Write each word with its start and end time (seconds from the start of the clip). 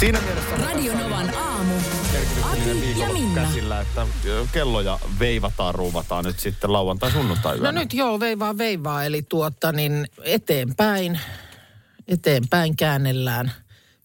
Siinä 0.00 0.20
mielessä 0.20 0.56
Radio 0.56 0.94
Novan 0.98 1.34
aamu. 1.36 1.74
Aki 2.42 3.00
ja 3.00 3.12
Minna. 3.12 3.42
käsillä, 3.42 3.80
että 3.80 4.06
kelloja 4.52 4.98
veivataan, 5.18 5.74
ruuvataan 5.74 6.24
nyt 6.24 6.38
sitten 6.38 6.72
lauantai 6.72 7.10
sunnuntai 7.10 7.58
No 7.58 7.70
nyt 7.70 7.94
joo, 7.94 8.20
veivaa 8.20 8.58
veivaa, 8.58 9.04
eli 9.04 9.22
tuota 9.22 9.72
niin 9.72 10.06
eteenpäin, 10.24 11.20
eteenpäin 12.08 12.76
käännellään. 12.76 13.52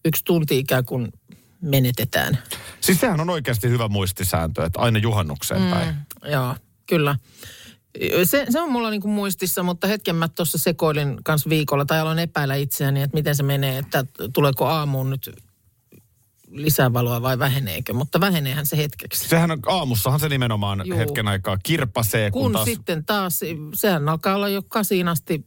Yksi 0.04 0.24
tunti 0.24 0.58
ikään 0.58 0.84
kuin 0.84 1.12
menetetään. 1.60 2.38
Siis 2.80 3.00
sehän 3.00 3.20
on 3.20 3.30
oikeasti 3.30 3.68
hyvä 3.68 3.88
muistisääntö, 3.88 4.64
että 4.64 4.80
aina 4.80 4.98
juhannukseen 4.98 5.62
mm. 5.62 5.70
päin. 5.70 5.94
Joo, 6.24 6.54
kyllä. 6.86 7.16
Se, 8.24 8.46
se 8.50 8.60
on 8.60 8.72
mulla 8.72 8.90
niinku 8.90 9.08
muistissa, 9.08 9.62
mutta 9.62 9.86
hetken 9.86 10.16
mä 10.16 10.28
tuossa 10.28 10.58
sekoilin 10.58 11.18
kanssa 11.24 11.50
viikolla, 11.50 11.84
tai 11.84 12.00
aloin 12.00 12.18
epäillä 12.18 12.54
itseäni, 12.54 13.02
että 13.02 13.16
miten 13.16 13.36
se 13.36 13.42
menee, 13.42 13.78
että 13.78 14.04
tuleeko 14.32 14.66
aamuun 14.66 15.10
nyt 15.10 15.45
lisävaloa 16.50 17.22
vai 17.22 17.38
väheneekö, 17.38 17.92
mutta 17.92 18.20
väheneehän 18.20 18.66
se 18.66 18.76
hetkeksi. 18.76 19.28
Sehän 19.28 19.50
on, 19.50 19.58
aamussahan 19.66 20.20
se 20.20 20.28
nimenomaan 20.28 20.82
Juu. 20.84 20.98
hetken 20.98 21.28
aikaa 21.28 21.58
kirpasee, 21.62 22.30
kun, 22.30 22.42
Kun 22.42 22.52
taas... 22.52 22.64
sitten 22.64 23.04
taas, 23.04 23.40
sehän 23.74 24.08
alkaa 24.08 24.34
olla 24.34 24.48
jo 24.48 24.62
kasiin 24.62 25.08
asti, 25.08 25.46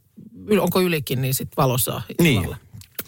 onko 0.60 0.80
ylikin, 0.80 1.22
niin 1.22 1.34
sitten 1.34 1.56
valosaa 1.56 2.02
Niin. 2.20 2.56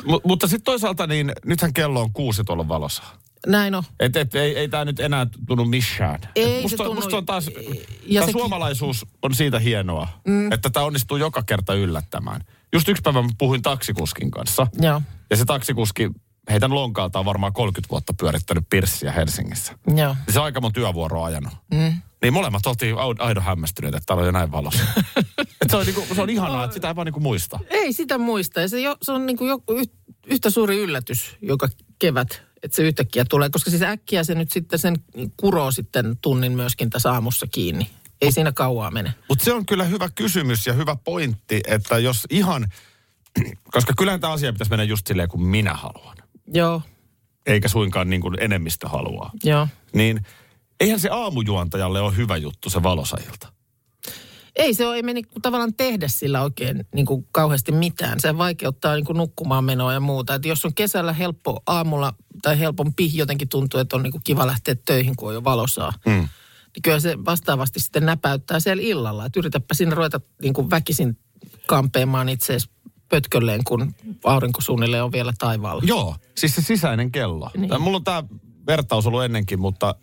M- 0.05 0.25
mutta 0.25 0.47
sitten 0.47 0.65
toisaalta 0.65 1.07
niin, 1.07 1.33
nythän 1.45 1.73
kello 1.73 2.01
on 2.01 2.13
kuusi 2.13 2.45
tuolla 2.45 2.69
valossa. 2.69 3.03
Näin 3.47 3.75
on. 3.75 3.83
Et, 4.01 4.17
et, 4.17 4.35
ei, 4.35 4.59
ei 4.59 4.69
tämä 4.69 4.85
nyt 4.85 5.01
enää 5.01 5.27
tunnu 5.47 5.65
missään. 5.65 6.21
Ei 6.37 6.57
Et 6.57 6.63
musta, 6.63 6.77
se 6.77 6.85
tunnu- 6.85 6.95
musta 6.95 7.17
on 7.17 7.27
taas, 7.27 7.47
ja 7.47 8.21
tämä 8.21 8.27
sekin- 8.27 8.33
suomalaisuus 8.41 9.07
on 9.23 9.35
siitä 9.35 9.59
hienoa, 9.59 10.09
mm. 10.27 10.53
että 10.53 10.71
tämä 10.71 10.87
onnistuu 10.87 11.17
joka 11.17 11.43
kerta 11.43 11.75
yllättämään. 11.75 12.41
Just 12.73 12.89
yksi 12.89 13.03
päivä 13.03 13.23
mä 13.23 13.29
puhuin 13.39 13.63
taksikuskin 13.63 14.31
kanssa. 14.31 14.67
Joo, 14.81 15.03
Ja 15.31 15.37
se 15.37 15.45
taksikuski, 15.45 16.11
heitän 16.51 16.75
lonkaalta 16.75 17.19
on 17.19 17.25
varmaan 17.25 17.53
30 17.53 17.91
vuotta 17.91 18.15
pyörittänyt 18.15 18.65
pirssiä 18.71 19.13
Helsingissä. 19.13 19.73
joo. 19.97 20.17
Se 20.31 20.39
on 20.39 20.45
aika 20.45 20.61
mun 20.61 20.73
työvuoroa 20.73 21.27
ajanut. 21.27 21.53
Mm. 21.75 21.93
Niin 22.23 22.33
molemmat 22.33 22.67
oltiin 22.67 22.97
aidon 23.19 23.43
hämmästyneet, 23.43 23.95
että 23.95 24.07
täällä 24.07 24.21
on 24.21 24.27
jo 24.27 24.33
näin 24.33 24.53
valossa. 24.53 24.83
Se, 25.71 25.77
on 25.77 25.87
niinku, 25.87 26.07
se 26.15 26.23
on 26.23 26.31
ihanaa, 26.31 26.65
että 26.65 26.75
sitä 26.75 26.89
ei 26.89 26.97
vaan 26.97 27.07
niinku 27.07 27.21
muista. 27.21 27.59
Ei 27.71 27.93
sitä 27.93 28.19
muista. 28.19 28.61
Ja 28.61 28.69
se, 28.69 28.81
jo, 28.81 28.97
se 29.03 29.13
on 29.13 29.27
niin 29.27 29.37
kuin 29.37 29.49
joku 29.49 29.73
yh, 29.73 29.89
yhtä 30.27 30.51
suuri 30.51 30.77
yllätys 30.79 31.37
joka 31.43 31.69
kevät, 31.99 32.43
että 32.63 32.77
se 32.77 32.83
yhtäkkiä 32.83 33.25
tulee. 33.31 33.51
Koska 33.51 33.71
siis 33.71 33.83
äkkiä 33.83 34.25
se 34.25 34.35
nyt 34.35 34.53
sitten 34.53 34.79
sen 34.79 34.97
kuroo 35.37 35.71
sitten 35.71 36.19
tunnin 36.21 36.53
myöskin 36.53 36.91
tässä 36.91 37.13
aamussa 37.13 37.47
kiinni. 37.47 37.91
Ei 38.21 38.33
siinä 38.33 38.53
kauaa 38.53 38.91
mene. 38.91 39.15
Mutta 39.29 39.45
se 39.45 39.53
on 39.53 39.67
kyllä 39.67 39.85
hyvä 39.85 40.09
kysymys 40.15 40.67
ja 40.67 40.73
hyvä 40.73 40.97
pointti, 41.05 41.61
että 41.67 41.99
jos 41.99 42.27
ihan, 42.31 42.67
koska 43.75 43.93
kyllähän 43.99 44.21
tämä 44.21 44.33
asia 44.33 44.53
pitäisi 44.53 44.71
mennä 44.71 44.85
just 44.85 45.07
silleen 45.07 45.29
kuin 45.29 45.43
minä 45.43 45.75
haluan, 45.75 46.17
Joo, 46.47 46.83
eikä 47.47 47.69
suinkaan 47.69 48.11
niin 48.11 48.23
kuin 48.23 48.37
enemmistö 48.41 48.89
haluaa. 48.89 49.31
joo. 49.45 49.69
Niin 49.95 50.27
eihän 50.81 51.01
se 51.01 51.09
aamujuontajalle 51.09 52.01
ole 52.01 52.17
hyvä 52.17 52.37
juttu 52.37 52.71
se 52.71 52.83
valosailta. 52.83 53.53
Ei 54.57 54.75
se 54.75 54.87
ole, 54.87 54.97
ei 54.97 55.03
me 55.03 55.13
niinku 55.13 55.41
tavallaan 55.43 55.75
tehdä 55.75 56.09
sillä 56.09 56.43
oikein 56.43 56.87
niin 56.95 57.07
kuin 57.07 57.27
kauheasti 57.33 57.73
mitään. 57.73 58.21
Se 58.21 58.39
vaikeuttaa 58.39 58.95
niin 58.95 59.05
kuin 59.05 59.17
nukkumaan 59.17 59.65
menoa 59.65 59.93
ja 59.93 60.01
muuta. 60.01 60.35
Et 60.35 60.45
jos 60.45 60.65
on 60.65 60.75
kesällä 60.75 61.13
helppo 61.13 61.63
aamulla 61.67 62.15
tai 62.43 62.59
helpompi, 62.59 63.11
jotenkin 63.17 63.49
tuntuu, 63.49 63.81
että 63.81 63.97
on 63.97 64.03
niin 64.03 64.11
kuin 64.11 64.23
kiva 64.25 64.47
lähteä 64.47 64.75
töihin, 64.85 65.17
kun 65.17 65.29
on 65.29 65.35
jo 65.35 65.45
valosaa. 65.45 65.93
Mm. 66.07 66.13
Niin 66.13 66.83
kyllä 66.83 67.01
se 67.01 67.25
vastaavasti 67.25 67.81
sitten 67.81 68.07
näpäyttää 68.07 68.61
siellä 68.61 68.83
illalla. 68.83 69.27
Että 69.27 69.41
yritäpä 69.41 69.75
sinne 69.75 69.95
ruveta 69.95 70.21
niin 70.43 70.55
kuin 70.55 70.71
väkisin 70.71 71.19
kampeamaan 71.67 72.29
itseäsi 72.29 72.71
pötkölleen, 73.13 73.65
kun 73.65 73.95
aurinko 74.25 74.61
suunnilleen 74.61 75.05
on 75.05 75.13
vielä 75.13 75.33
taivaalla. 75.39 75.83
Joo, 75.87 76.17
siis 76.37 76.55
se 76.55 76.63
sisäinen 76.63 77.13
kello. 77.13 77.51
Niin. 77.57 77.71
Niin. 77.71 77.83
Mulla 77.83 77.97
on 77.97 78.05
tämä 78.05 78.23
vertaus 78.67 79.07
ollut 79.07 79.25
ennenkin, 79.25 79.61
mutta 79.61 79.95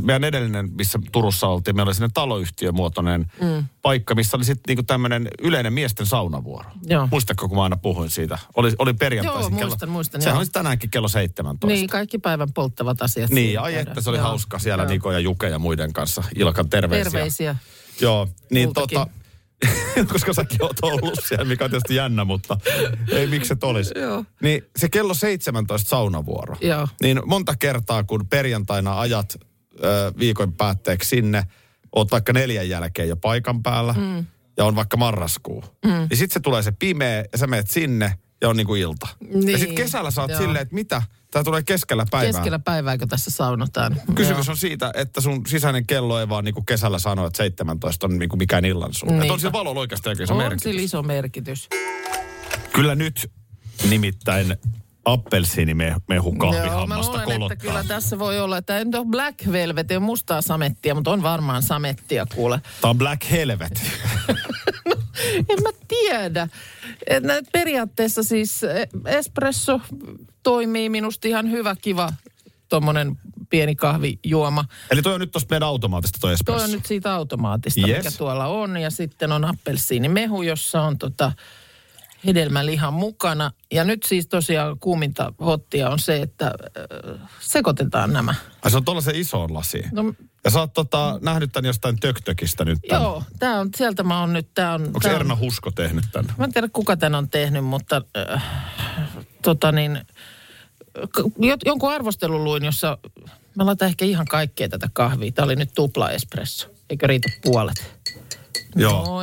meidän 0.00 0.24
edellinen, 0.24 0.70
missä 0.78 0.98
Turussa 1.12 1.46
oltiin, 1.46 1.76
meillä 1.76 1.88
oli 1.88 1.94
sinne 1.94 2.08
taloyhtiömuotoinen 2.14 3.32
mm. 3.40 3.64
paikka, 3.82 4.14
missä 4.14 4.36
oli 4.36 4.44
sitten 4.44 4.62
niinku 4.68 4.82
tämmöinen 4.82 5.28
yleinen 5.42 5.72
miesten 5.72 6.06
saunavuoro. 6.06 6.70
Joo. 6.86 7.08
Muistatko, 7.10 7.48
kun 7.48 7.56
mä 7.56 7.62
aina 7.62 7.76
puhuin 7.76 8.10
siitä? 8.10 8.38
Oli, 8.56 8.72
oli 8.78 8.94
perjantaisin 8.94 9.52
Joo, 9.52 9.58
kello. 9.58 9.68
muistan, 9.68 9.88
muistan, 9.88 10.22
Sehän 10.22 10.34
joo. 10.34 10.38
olisi 10.38 10.52
tänäänkin 10.52 10.90
kello 10.90 11.08
17. 11.08 11.66
Niin, 11.66 11.86
kaikki 11.86 12.18
päivän 12.18 12.52
polttavat 12.54 13.02
asiat. 13.02 13.30
Niin, 13.30 13.60
ai 13.60 13.74
että 13.74 14.00
se 14.00 14.10
oli 14.10 14.18
Joo. 14.18 14.26
hauska 14.26 14.58
siellä 14.58 14.82
Joo. 14.82 14.90
Niko 14.90 15.12
ja 15.12 15.18
Juke 15.18 15.48
ja 15.48 15.58
muiden 15.58 15.92
kanssa. 15.92 16.22
Ilkan 16.34 16.70
terveisiä. 16.70 17.10
Terveisiä. 17.10 17.56
Joo, 18.00 18.28
niin 18.50 18.68
Multakin. 18.68 18.98
tota, 18.98 19.10
koska 20.12 20.32
säkin 20.32 20.64
oot 20.64 20.76
ollut 20.82 21.18
siellä, 21.28 21.44
mikä 21.44 21.64
on 21.64 21.70
tietysti 21.70 21.94
jännä, 21.94 22.24
mutta 22.24 22.56
ei 23.12 23.26
miksi 23.26 23.52
et 23.52 23.64
olisi. 23.64 23.98
Joo. 23.98 24.24
Niin 24.42 24.62
se 24.76 24.88
kello 24.88 25.14
17 25.14 25.88
saunavuoro. 25.88 26.56
Joo. 26.60 26.88
Niin 27.02 27.20
monta 27.24 27.54
kertaa, 27.58 28.04
kun 28.04 28.26
perjantaina 28.28 29.00
ajat 29.00 29.36
ö, 29.84 30.12
viikon 30.18 30.52
päätteeksi 30.52 31.08
sinne, 31.08 31.42
oot 31.92 32.10
vaikka 32.10 32.32
neljän 32.32 32.68
jälkeen 32.68 33.08
jo 33.08 33.16
paikan 33.16 33.62
päällä, 33.62 33.92
mm. 33.92 34.26
ja 34.56 34.64
on 34.64 34.76
vaikka 34.76 34.96
marraskuu. 34.96 35.64
Mm. 35.84 35.90
Niin 35.90 36.16
sitten 36.16 36.34
se 36.34 36.40
tulee 36.40 36.62
se 36.62 36.72
pimeä, 36.72 37.24
ja 37.32 37.38
sä 37.38 37.46
menet 37.46 37.70
sinne, 37.70 38.18
ja 38.40 38.48
on 38.48 38.56
niinku 38.56 38.74
ilta. 38.74 39.06
Niin, 39.20 39.48
Ja 39.48 39.58
sitten 39.58 39.76
kesällä 39.76 40.10
sä 40.10 40.20
oot 40.20 40.30
joo. 40.30 40.40
silleen, 40.40 40.62
että 40.62 40.74
mitä? 40.74 41.02
Tää 41.30 41.44
tulee 41.44 41.62
keskellä 41.62 42.06
päivää. 42.10 42.32
Keskellä 42.32 42.58
päivääkö 42.58 43.06
tässä 43.06 43.30
saunotaan? 43.30 43.96
Kysymys 44.14 44.48
on 44.48 44.56
siitä, 44.56 44.90
että 44.94 45.20
sun 45.20 45.46
sisäinen 45.46 45.86
kello 45.86 46.20
ei 46.20 46.28
vaan 46.28 46.44
niinku 46.44 46.62
kesällä 46.62 46.98
sano, 46.98 47.26
että 47.26 47.36
17 47.36 48.06
on 48.06 48.18
niinku 48.18 48.36
mikään 48.36 48.64
illan 48.64 48.94
sun. 48.94 49.20
Että 49.20 49.32
on 49.32 49.40
sillä 49.40 49.52
valolla 49.52 49.80
oikeasti 49.80 50.10
se 50.26 50.32
on 50.32 50.38
merkitys. 50.38 50.62
sillä 50.62 50.80
iso 50.80 51.02
merkitys. 51.02 51.68
Kyllä 52.72 52.94
nyt 52.94 53.30
nimittäin 53.88 54.56
appelsiinimehu 55.04 56.00
Joo, 56.08 56.32
mä 56.32 56.38
kahvihammasta 56.38 57.12
luulen, 57.12 57.42
että 57.42 57.56
kyllä 57.56 57.84
tässä 57.84 58.18
voi 58.18 58.40
olla, 58.40 58.58
että 58.58 58.78
en 58.78 58.94
ole 58.94 59.06
Black 59.06 59.52
Velvet, 59.52 59.90
ei 59.90 59.96
ole 59.96 60.04
mustaa 60.04 60.42
samettia, 60.42 60.94
mutta 60.94 61.10
on 61.10 61.22
varmaan 61.22 61.62
samettia 61.62 62.26
kuule. 62.34 62.60
Tämä 62.80 62.90
on 62.90 62.98
Black 62.98 63.30
Helvet. 63.30 63.82
En 65.48 65.62
mä 65.62 65.70
tiedä. 65.88 66.48
Nä- 67.20 67.42
periaatteessa 67.52 68.22
siis 68.22 68.64
eh, 68.64 68.88
espresso 69.06 69.80
toimii 70.42 70.88
minusta 70.88 71.28
ihan 71.28 71.50
hyvä, 71.50 71.76
kiva 71.82 72.12
tuommoinen 72.68 73.16
pieni 73.50 73.76
kahvijuoma. 73.76 74.64
Eli 74.90 75.02
toi 75.02 75.14
on 75.14 75.20
nyt 75.20 75.30
tosta 75.32 75.52
meidän 75.52 75.68
automaatista 75.68 76.18
toi 76.20 76.32
espresso. 76.32 76.58
Toi 76.58 76.64
on 76.64 76.72
nyt 76.72 76.86
siitä 76.86 77.14
automaatista, 77.14 77.88
Yes. 77.88 77.96
mikä 78.04 78.10
tuolla 78.18 78.46
on. 78.46 78.76
Ja 78.76 78.90
sitten 78.90 79.32
on 79.32 79.44
appelsiinimehu, 79.44 80.42
jossa 80.42 80.82
on 80.82 80.98
tota 80.98 81.32
hedelmälihan 82.26 82.92
mukana. 82.94 83.50
Ja 83.72 83.84
nyt 83.84 84.02
siis 84.02 84.26
tosiaan 84.28 84.78
kuuminta 84.78 85.32
hottia 85.40 85.90
on 85.90 85.98
se, 85.98 86.22
että 86.22 86.46
äh, 86.46 87.20
sekoitetaan 87.40 88.12
nämä. 88.12 88.34
Ai 88.62 88.70
se 88.70 88.76
on 88.76 88.84
tuollaisen 88.84 89.14
isoon 89.16 89.54
lasiin. 89.54 89.88
No, 89.92 90.14
Ja 90.44 90.50
sä 90.50 90.60
oot 90.60 90.72
tota, 90.74 91.18
nähnyt 91.22 91.52
tän 91.52 91.64
jostain 91.64 92.00
töktökistä 92.00 92.64
nyt 92.64 92.78
tän. 92.88 93.02
joo, 93.02 93.22
tää 93.38 93.60
on, 93.60 93.70
sieltä 93.76 94.02
mä 94.02 94.20
oon 94.20 94.32
nyt, 94.32 94.48
tää 94.54 94.74
on... 94.74 94.82
Onko 94.86 95.00
tää 95.00 95.10
on- 95.10 95.16
Erna 95.16 95.36
Husko 95.36 95.70
tehnyt 95.70 96.04
tän? 96.12 96.24
Mä 96.38 96.44
en 96.44 96.52
tiedä, 96.52 96.68
kuka 96.72 96.96
tän 96.96 97.14
on 97.14 97.28
tehnyt, 97.28 97.64
mutta 97.64 98.02
äh, 98.32 98.42
tota 99.42 99.72
niin, 99.72 100.00
jonkun 101.66 101.92
arvostelun 101.92 102.44
luin, 102.44 102.64
jossa 102.64 102.98
mä 103.54 103.66
laitan 103.66 103.88
ehkä 103.88 104.04
ihan 104.04 104.26
kaikkea 104.26 104.68
tätä 104.68 104.88
kahvia. 104.92 105.32
Tämä 105.32 105.44
oli 105.44 105.56
nyt 105.56 105.70
tupla 105.74 106.10
espresso. 106.10 106.68
Eikö 106.90 107.06
riitä 107.06 107.28
puolet? 107.42 108.00
Joo. 108.76 109.22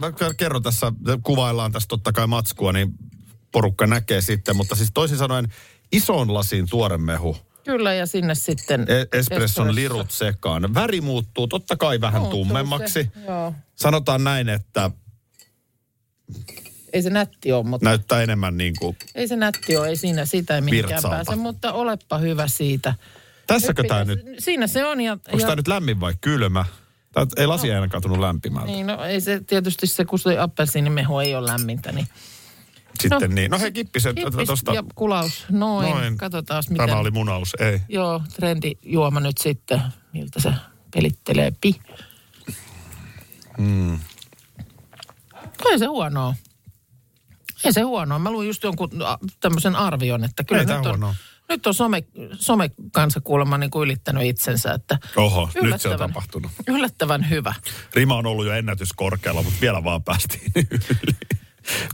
Mutta 0.00 0.34
kerron 0.36 0.62
tässä, 0.62 0.92
kuvaillaan 1.22 1.72
tässä 1.72 1.88
totta 1.88 2.12
kai 2.12 2.26
matskua, 2.26 2.72
niin 2.72 2.94
porukka 3.52 3.86
näkee 3.86 4.20
sitten. 4.20 4.56
Mutta 4.56 4.74
siis 4.74 4.90
toisin 4.94 5.18
sanoen 5.18 5.48
isoon 5.92 6.34
lasiin 6.34 6.66
tuoremehu, 6.70 7.36
Kyllä, 7.64 7.94
ja 7.94 8.06
sinne 8.06 8.34
sitten... 8.34 8.80
e- 8.88 9.18
espresson 9.18 9.74
lirut 9.74 10.10
sekaan. 10.10 10.74
Väri 10.74 11.00
muuttuu 11.00 11.46
totta 11.48 11.76
kai 11.76 12.00
vähän 12.00 12.20
Muuttuu 12.20 12.44
tummemmaksi. 12.44 12.92
Se, 12.92 13.08
joo. 13.26 13.54
Sanotaan 13.76 14.24
näin, 14.24 14.48
että 14.48 14.90
Ei 16.92 17.02
se 17.02 17.10
nätti 17.10 17.52
ole, 17.52 17.64
mutta 17.64 17.84
näyttää 17.88 18.22
enemmän 18.22 18.56
niin 18.56 18.74
kuin... 18.78 18.96
ei 19.14 19.28
se 19.28 19.36
nätti 19.36 19.76
ole, 19.76 19.88
ei 19.88 19.96
siinä 19.96 20.26
sitä 20.26 20.54
ei 20.54 20.60
mihinkään 20.60 20.90
Virtsalta. 20.90 21.16
pääse, 21.16 21.36
mutta 21.36 21.72
olepa 21.72 22.18
hyvä 22.18 22.48
siitä. 22.48 22.94
Tässäkö 23.46 23.84
tämä 23.88 24.04
nyt, 24.04 24.20
Siinä 24.38 24.66
se 24.66 24.84
on. 24.84 25.00
Ja, 25.00 25.12
onko 25.12 25.30
ja, 25.32 25.38
tämä 25.38 25.56
nyt 25.56 25.68
lämmin 25.68 26.00
vai 26.00 26.14
kylmä? 26.20 26.64
Tää, 27.14 27.26
ei 27.36 27.46
lasi 27.46 27.72
ainakaan 27.72 28.02
tunnu 28.02 28.20
lämpimältä. 28.20 28.66
Niin, 28.66 28.86
no 28.86 29.04
ei 29.04 29.20
se 29.20 29.40
tietysti 29.40 29.86
se, 29.86 30.04
kun 30.04 30.18
se 30.18 30.38
appelsiinimehu 30.38 31.18
ei 31.18 31.34
ole 31.34 31.46
lämmintä, 31.46 31.92
niin 31.92 32.08
sitten 33.00 33.30
no, 33.30 33.34
niin. 33.34 33.50
No 33.50 33.58
hei, 33.58 33.72
kippisen 33.72 34.14
Kippis 34.14 34.46
tuosta. 34.46 34.74
ja 34.74 34.84
kulaus. 34.94 35.44
Noin. 35.50 35.90
Noin. 35.90 36.16
Katsotaan, 36.18 36.64
miten... 36.68 36.86
Tämä 36.88 37.00
oli 37.00 37.10
munaus, 37.10 37.56
ei. 37.58 37.80
Joo, 37.88 38.22
trendijuoma 38.34 39.20
nyt 39.20 39.38
sitten, 39.38 39.80
miltä 40.12 40.40
se 40.40 40.52
pelittelee 40.94 41.52
pi. 41.60 41.80
Mm. 43.58 43.98
Ei 45.70 45.78
se 45.78 45.86
huonoa. 45.86 46.34
Ei 47.64 47.72
se 47.72 47.80
huonoa. 47.80 48.18
Mä 48.18 48.30
luin 48.30 48.48
just 48.48 48.62
jonkun 48.62 48.90
tämmöisen 49.40 49.76
arvion, 49.76 50.24
että 50.24 50.44
kyllä 50.44 50.60
Ei 50.60 50.66
nyt 50.66 50.76
on, 50.76 50.84
huonoa. 50.84 51.14
Nyt 51.48 51.66
on 51.66 51.74
some, 51.74 52.04
somekansa 52.38 53.20
kuulemma 53.20 53.58
niin 53.58 53.70
kuin 53.70 53.84
ylittänyt 53.84 54.22
itsensä, 54.22 54.72
että 54.72 54.98
Oho, 55.16 55.50
nyt 55.62 55.80
se 55.80 55.88
on 55.88 55.98
tapahtunut. 55.98 56.52
yllättävän 56.68 57.30
hyvä. 57.30 57.54
Rima 57.94 58.16
on 58.16 58.26
ollut 58.26 58.46
jo 58.46 58.52
ennätyskorkealla, 58.52 59.42
mutta 59.42 59.60
vielä 59.60 59.84
vaan 59.84 60.02
päästiin 60.02 60.52
yli. 61.02 61.14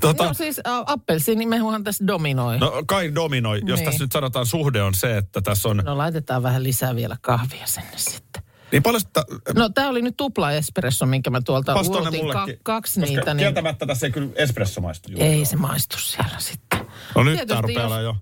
Tota, 0.00 0.24
No 0.24 0.34
siis 0.34 0.58
ä, 0.58 0.62
appelsiinimehuhan 0.86 1.84
tässä 1.84 2.06
dominoi. 2.06 2.58
No. 2.58 2.82
kai 2.86 3.14
dominoi. 3.14 3.60
Jos 3.66 3.78
Niin. 3.78 3.84
tässä 3.84 4.04
nyt 4.04 4.12
sanotaan 4.12 4.46
suhde 4.46 4.82
on 4.82 4.94
se, 4.94 5.16
että 5.16 5.40
tässä 5.40 5.68
on... 5.68 5.76
no 5.76 5.98
laitetaan 5.98 6.42
vähän 6.42 6.62
lisää 6.62 6.96
vielä 6.96 7.16
kahvia 7.20 7.66
sinne 7.66 7.92
sitten. 7.96 8.42
Niin 8.72 8.82
paljon 8.82 9.00
sitä... 9.00 9.24
No 9.54 9.68
tää 9.68 9.88
oli 9.88 10.02
nyt 10.02 10.16
tupla 10.16 10.52
espresso, 10.52 11.06
minkä 11.06 11.30
mä 11.30 11.40
tuolta 11.40 11.74
mullekin. 11.82 12.26
ka- 12.32 12.46
kaksi 12.62 13.00
Koska 13.00 13.14
niitä. 13.16 13.34
Niin 13.34 13.38
Kieltämättä 13.44 13.86
tässä 13.86 14.06
ei 14.06 14.12
kyllä 14.12 14.28
espresso 14.34 14.80
maistu. 14.80 15.10
juuri. 15.12 15.26
ei 15.26 15.44
se 15.44 15.56
maistu 15.56 15.98
siellä 15.98 16.38
sitten. 16.38 16.86
No 17.14 17.22
nyt 17.22 17.34
Tietysti 17.36 17.60
rupeaa 17.62 18.00
jos- 18.00 18.04
jo... 18.04 18.16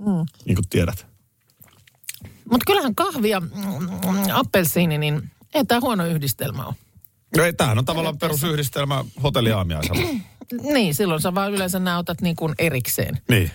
Mm. 0.00 0.26
Niin 0.44 0.54
kuin 0.54 0.68
tiedät. 0.70 1.06
Mutta 2.50 2.64
kyllähän 2.66 2.94
kahvi 2.94 3.30
ja 3.30 3.40
mm, 3.40 3.48
appelsiini, 4.32 4.98
niin 4.98 5.30
ei 5.54 5.64
tämä 5.64 5.80
huono 5.80 6.06
yhdistelmä 6.06 6.64
ole. 6.64 6.74
No 7.36 7.44
ei, 7.44 7.52
tämähän 7.52 7.78
on 7.78 7.84
tavallaan 7.84 8.18
perusyhdistelmä 8.18 9.04
hotelliaamiaisella. 9.22 10.02
Niin, 10.72 10.94
silloin 10.94 11.20
sä 11.20 11.34
vaan 11.34 11.52
yleensä 11.52 11.78
näytät 11.78 12.20
niin 12.20 12.36
kuin 12.36 12.54
erikseen. 12.58 13.18
niin. 13.28 13.50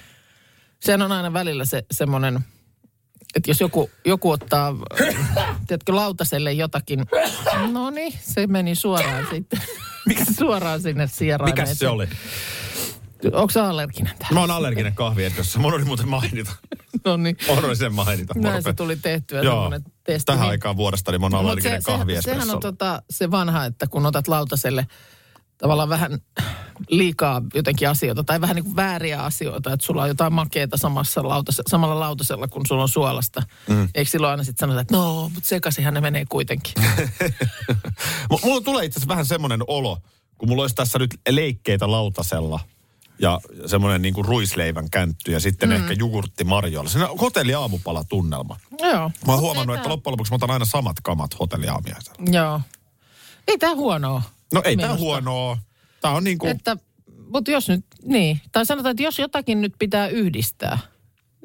Sehän 0.80 1.02
on 1.02 1.12
aina 1.12 1.34
välillä 1.34 1.66
se 1.66 1.84
semmoinen, 1.92 2.40
että 3.36 3.50
jos 3.50 3.62
joku, 3.62 3.90
joku 4.06 4.32
ottaa, 4.32 4.74
tiedätkö, 5.68 5.96
lautaselle 5.96 6.54
jotakin, 6.54 7.06
no 7.72 7.90
niin, 7.90 8.14
se 8.22 8.48
meni 8.48 8.76
suoraan 8.76 9.28
sitten. 9.34 9.62
Miksi 10.06 10.34
suoraan 10.40 10.82
sinne 10.82 11.08
sieraimeen? 11.08 11.56
Mikäs 11.56 11.80
se 11.80 11.88
oli? 11.88 12.08
Onko 13.34 13.50
se 13.52 13.60
allerginen 13.60 14.14
tähän? 14.20 14.34
Mä 14.34 14.40
oon 14.40 14.52
allerginen 14.52 14.96
kahviedessä. 14.96 15.60
Mun 15.60 15.74
oli 15.74 15.86
muuten 15.86 16.08
mainita. 16.08 16.52
No 17.06 17.18
niin. 17.18 17.38
Oli 17.48 17.76
sen 17.76 17.94
mainita. 17.94 18.34
Mä 18.40 18.50
Näin 18.50 18.64
se 18.64 18.74
tuli 18.74 18.96
tehtyä 18.96 19.42
Joo. 19.42 19.72
testi. 20.04 20.26
Tähän 20.26 20.42
niin- 20.42 20.50
aikaan 20.50 20.78
vuodesta 20.78 21.12
niin 21.12 21.22
mä 21.22 21.26
oon 21.26 21.36
allerginen 21.36 21.64
se, 21.64 21.70
sehän, 21.70 21.82
sehän 21.84 22.00
kahviespressolle. 22.00 22.54
on 22.54 22.60
tota, 22.60 23.02
se 23.10 23.32
vanha, 23.32 23.66
että 23.66 23.88
kun 23.88 24.06
otat 24.06 24.28
lautaselle 24.28 24.88
tavallaan 25.58 25.90
vähän 25.90 26.20
liikaa 26.90 27.42
jotenkin 27.54 27.90
asioita 27.90 28.24
tai 28.24 28.42
vähän 28.42 28.56
niin 28.56 28.64
kuin 28.64 28.76
vääriä 28.76 29.22
asioita, 29.24 29.74
että 29.74 29.86
sulla 29.86 30.02
on 30.02 30.08
jotain 30.08 30.34
makeita 30.34 30.78
samassa 30.78 31.28
lautas, 31.28 31.62
samalla 31.68 32.00
lautasella, 32.00 32.48
kun 32.48 32.66
sulla 32.68 32.82
on 32.82 32.90
suolasta. 32.90 33.44
Mm. 33.70 33.90
Eikö 33.96 34.12
silloin 34.12 34.32
aina 34.32 34.44
sitten 34.44 34.60
sanota, 34.68 34.82
että 34.82 34.96
no, 34.96 35.30
mutta 35.34 35.50
sekaisinhan 35.50 35.94
ne 35.94 36.02
menee 36.02 36.26
kuitenkin. 36.30 36.74
Mulla 38.44 38.62
tulee 38.62 38.86
itse 38.86 38.98
asiassa 38.98 39.08
vähän 39.10 39.26
semmoinen 39.26 39.60
olo, 39.68 39.98
kun 40.38 40.50
mulla 40.50 40.62
olisi 40.62 40.76
tässä 40.76 41.00
nyt 41.00 41.20
leikkeitä 41.30 41.92
lautasella 41.92 42.60
ja 43.20 43.42
semmoinen 43.66 44.02
niin 44.02 44.14
kuin 44.14 44.26
ruisleivän 44.26 44.90
käntty 44.90 45.32
ja 45.32 45.40
sitten 45.40 45.70
mm. 45.70 45.76
ehkä 45.76 45.94
jogurtti 45.94 46.44
marjoilla. 46.44 46.90
Se 46.90 47.04
on 47.04 47.20
hotelliaamupala-tunnelma. 47.20 48.60
Joo. 48.82 49.12
Mä 49.28 49.34
oon 49.34 49.42
huomannut, 49.42 49.76
että 49.76 49.90
loppujen 49.90 50.12
lopuksi 50.12 50.32
mä 50.32 50.36
otan 50.36 50.52
aina 50.52 50.66
samat 50.66 50.98
kamat 51.04 51.40
hotelliaamiaisella. 51.40 52.32
Joo. 52.32 52.62
Ei 53.48 53.58
tämä 53.58 53.76
huonoa. 53.76 54.22
No 54.54 54.62
ei 54.66 54.78
tää 54.78 54.88
Minusta. 54.88 55.04
huonoa. 55.04 55.58
Tää 56.02 56.12
on 56.12 56.24
niin 56.24 56.38
kuin, 56.38 56.52
Että, 56.52 56.78
mutta 57.34 57.52
jos 57.52 57.70
nyt, 57.70 57.86
niin. 58.04 58.42
Tai 58.52 58.66
sanotaan, 58.66 58.92
että 58.92 59.04
jos 59.04 59.20
jotakin 59.20 59.62
nyt 59.62 59.74
pitää 59.80 60.08
yhdistää, 60.08 60.80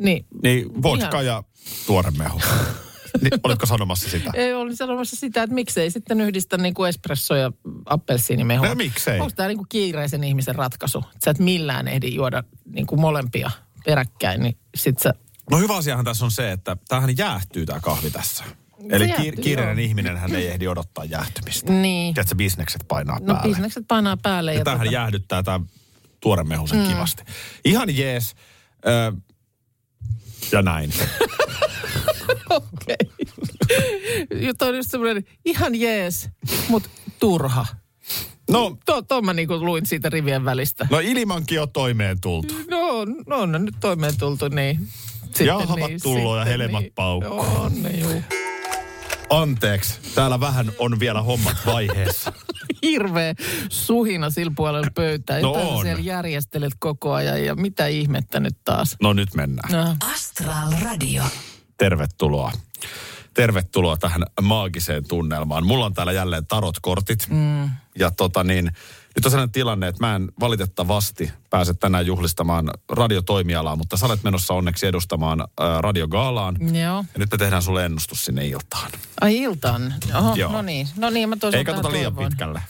niin 0.01 0.27
niin 0.43 0.83
vodka 0.83 1.21
Ihan. 1.21 1.27
ja 1.27 1.43
tuoremehu. 1.87 2.41
niin, 3.23 3.33
olitko 3.45 3.67
sanomassa 3.67 4.11
sitä? 4.11 4.31
Ei 4.35 4.55
olin 4.55 4.77
sanomassa 4.77 5.17
sitä, 5.17 5.43
että 5.43 5.55
miksei 5.55 5.91
sitten 5.91 6.21
yhdistä 6.21 6.57
niin 6.57 6.75
kuin 6.75 6.89
espresso 6.89 7.35
ja 7.35 7.53
appelsiinimehua. 7.87 8.69
No 8.69 8.75
miksei? 8.75 9.21
Onko 9.21 9.33
tämä 9.37 9.49
niin 9.49 9.59
kuin 9.59 9.69
kiireisen 9.69 10.25
ihmisen 10.25 10.55
ratkaisu? 10.55 10.99
Että 10.99 11.25
sä 11.25 11.31
et 11.31 11.39
millään 11.39 11.89
ehdi 11.89 12.15
juoda 12.15 12.45
niin 12.65 12.87
kuin 12.87 13.01
molempia 13.01 13.51
peräkkäin, 13.85 14.43
niin 14.43 14.57
sit 14.75 14.99
sä... 14.99 15.15
No 15.51 15.59
hyvä 15.59 15.77
asiahan 15.77 16.05
tässä 16.05 16.25
on 16.25 16.31
se, 16.31 16.53
että 16.53 16.77
tämähän 16.89 17.17
jäähtyy 17.19 17.67
tämä 17.67 17.81
kahvi 17.81 18.11
tässä. 18.11 18.45
Eli 18.91 19.09
jäähtyy, 19.09 19.31
kiir- 19.31 19.41
kiireinen 19.43 19.79
joo. 19.79 19.89
ihminen 19.89 20.17
hän 20.17 20.35
ei 20.35 20.47
ehdi 20.49 20.69
odottaa 20.69 21.05
jäähtymistä. 21.05 21.73
Niin. 21.73 22.15
Tiedätkö, 22.15 22.35
bisnekset 22.35 22.85
painaa 22.89 23.19
No 23.21 23.35
päälle. 23.35 23.49
bisnekset 23.49 23.85
painaa 23.89 24.17
päälle. 24.17 24.53
Ja, 24.53 24.59
ja 24.59 24.65
tämähän 24.65 24.87
tota- 24.87 24.93
jäähdyttää 24.93 25.43
tämä 25.43 25.61
tuoremehusen 26.21 26.79
mm. 26.79 26.87
kivasti. 26.89 27.23
Ihan 27.65 27.97
jees. 27.97 28.35
Ö, 28.87 29.13
ja 30.53 30.63
näin. 30.63 30.93
Okei. 32.51 32.97
Okay. 34.51 34.69
on 34.69 34.77
just 34.77 34.91
semmoinen 34.91 35.25
ihan 35.45 35.81
jees, 35.81 36.29
mutta 36.69 36.89
turha. 37.19 37.67
No, 38.51 38.77
Tuo, 38.87 39.03
tuo 39.03 39.23
mä 39.23 39.33
niinku 39.33 39.65
luin 39.65 39.87
siitä 39.87 40.09
rivien 40.09 40.45
välistä. 40.45 40.87
no 40.91 40.99
ilmankin 40.99 41.61
on 41.61 41.71
toimeen 41.73 42.21
tultu. 42.21 42.55
No, 42.71 43.05
no 43.27 43.37
on 43.39 43.53
ne 43.53 43.59
nyt 43.59 43.75
toimeen 43.81 44.19
tultu, 44.19 44.49
niin. 44.49 44.89
Sitten 45.25 45.47
Jauhavat 45.47 45.91
tulloo 46.03 46.37
ja 46.37 46.45
sitten 46.45 46.61
helmat 46.61 46.85
paukkuu. 46.95 47.41
On 47.41 47.83
ne 47.83 47.91
juu. 47.91 48.23
Anteeksi, 49.31 50.01
täällä 50.15 50.41
vähän 50.41 50.73
on 50.79 51.01
vielä 51.01 51.23
hommat 51.23 51.57
vaiheessa. 51.67 52.33
Hirveä 52.83 53.35
suhina 53.69 54.31
sillä 54.31 54.53
puolella 54.57 54.91
pöytää. 54.95 55.41
No 55.41 55.49
Jotain 55.49 55.69
on. 55.69 55.83
siellä 55.83 56.03
järjestelet 56.03 56.73
koko 56.79 57.13
ajan 57.13 57.45
ja 57.45 57.55
mitä 57.55 57.87
ihmettä 57.87 58.41
nyt 58.41 58.57
taas. 58.65 58.97
No 59.03 59.13
nyt 59.13 59.35
mennään. 59.35 59.73
No. 59.73 59.97
Astral 60.15 60.73
Radio. 60.83 61.23
Tervetuloa. 61.81 62.53
Tervetuloa 63.35 63.97
tähän 63.97 64.23
maagiseen 64.43 65.09
tunnelmaan. 65.09 65.67
Mulla 65.67 65.87
on 65.87 65.95
täällä 65.95 66.13
jälleen 66.13 66.47
tarotkortit. 66.47 67.27
Mm. 67.31 67.71
Ja 67.99 68.11
tota 68.11 68.45
niin, 68.45 68.65
nyt 69.17 69.25
on 69.25 69.31
sellainen 69.31 69.53
tilanne, 69.53 69.89
että 69.89 70.07
mä 70.07 70.17
en 70.17 70.29
valitettavasti 70.41 71.33
pääse 71.51 71.75
tänään 71.75 72.07
juhlistamaan 72.07 72.71
radiotoimialaa, 72.89 73.77
mutta 73.77 73.97
sä 73.97 74.07
olet 74.07 74.23
menossa 74.23 74.55
onneksi 74.55 74.87
edustamaan 74.87 75.41
ää, 75.41 75.81
radiogaalaan. 75.81 76.57
Joo. 76.61 77.05
Ja 77.15 77.19
nyt 77.19 77.31
me 77.31 77.39
tehdään 77.39 77.63
sulle 77.63 77.85
ennustus 77.85 78.25
sinne 78.25 78.47
iltaan. 78.47 78.91
Ai 79.21 79.39
iltaan. 79.39 79.95
Oho, 80.15 80.35
Joo. 80.35 80.53
no 80.53 80.63
niin. 80.63 80.89
No 80.97 81.11
niin, 81.11 81.29
mä 81.29 81.37
Ei 81.53 81.65
katsota 81.65 81.93
liian 81.93 82.15
toivoin. 82.15 82.29
pitkälle. 82.29 82.63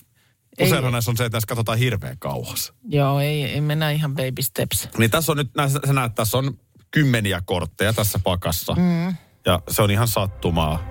Ei. 0.58 0.66
Useinhan 0.66 0.92
näissä 0.92 1.10
on 1.10 1.16
se, 1.16 1.24
että 1.24 1.36
tässä 1.36 1.46
katsotaan 1.46 1.78
hirveän 1.78 2.18
kauas. 2.18 2.72
Joo, 2.88 3.20
ei, 3.20 3.44
ei 3.44 3.60
mennä 3.60 3.90
ihan 3.90 4.14
baby 4.14 4.42
steps. 4.42 4.88
Niin 4.98 5.10
tässä 5.10 5.32
on 5.32 5.38
nyt, 5.38 5.50
näissä, 5.56 5.80
sä 5.86 5.92
näet, 5.92 6.14
tässä 6.14 6.38
on 6.38 6.58
kymmeniä 6.90 7.42
kortteja 7.44 7.92
tässä 7.92 8.20
pakassa. 8.24 8.74
Mm. 8.74 9.16
Ja 9.46 9.62
se 9.68 9.82
on 9.82 9.90
ihan 9.90 10.08
sattumaa, 10.08 10.82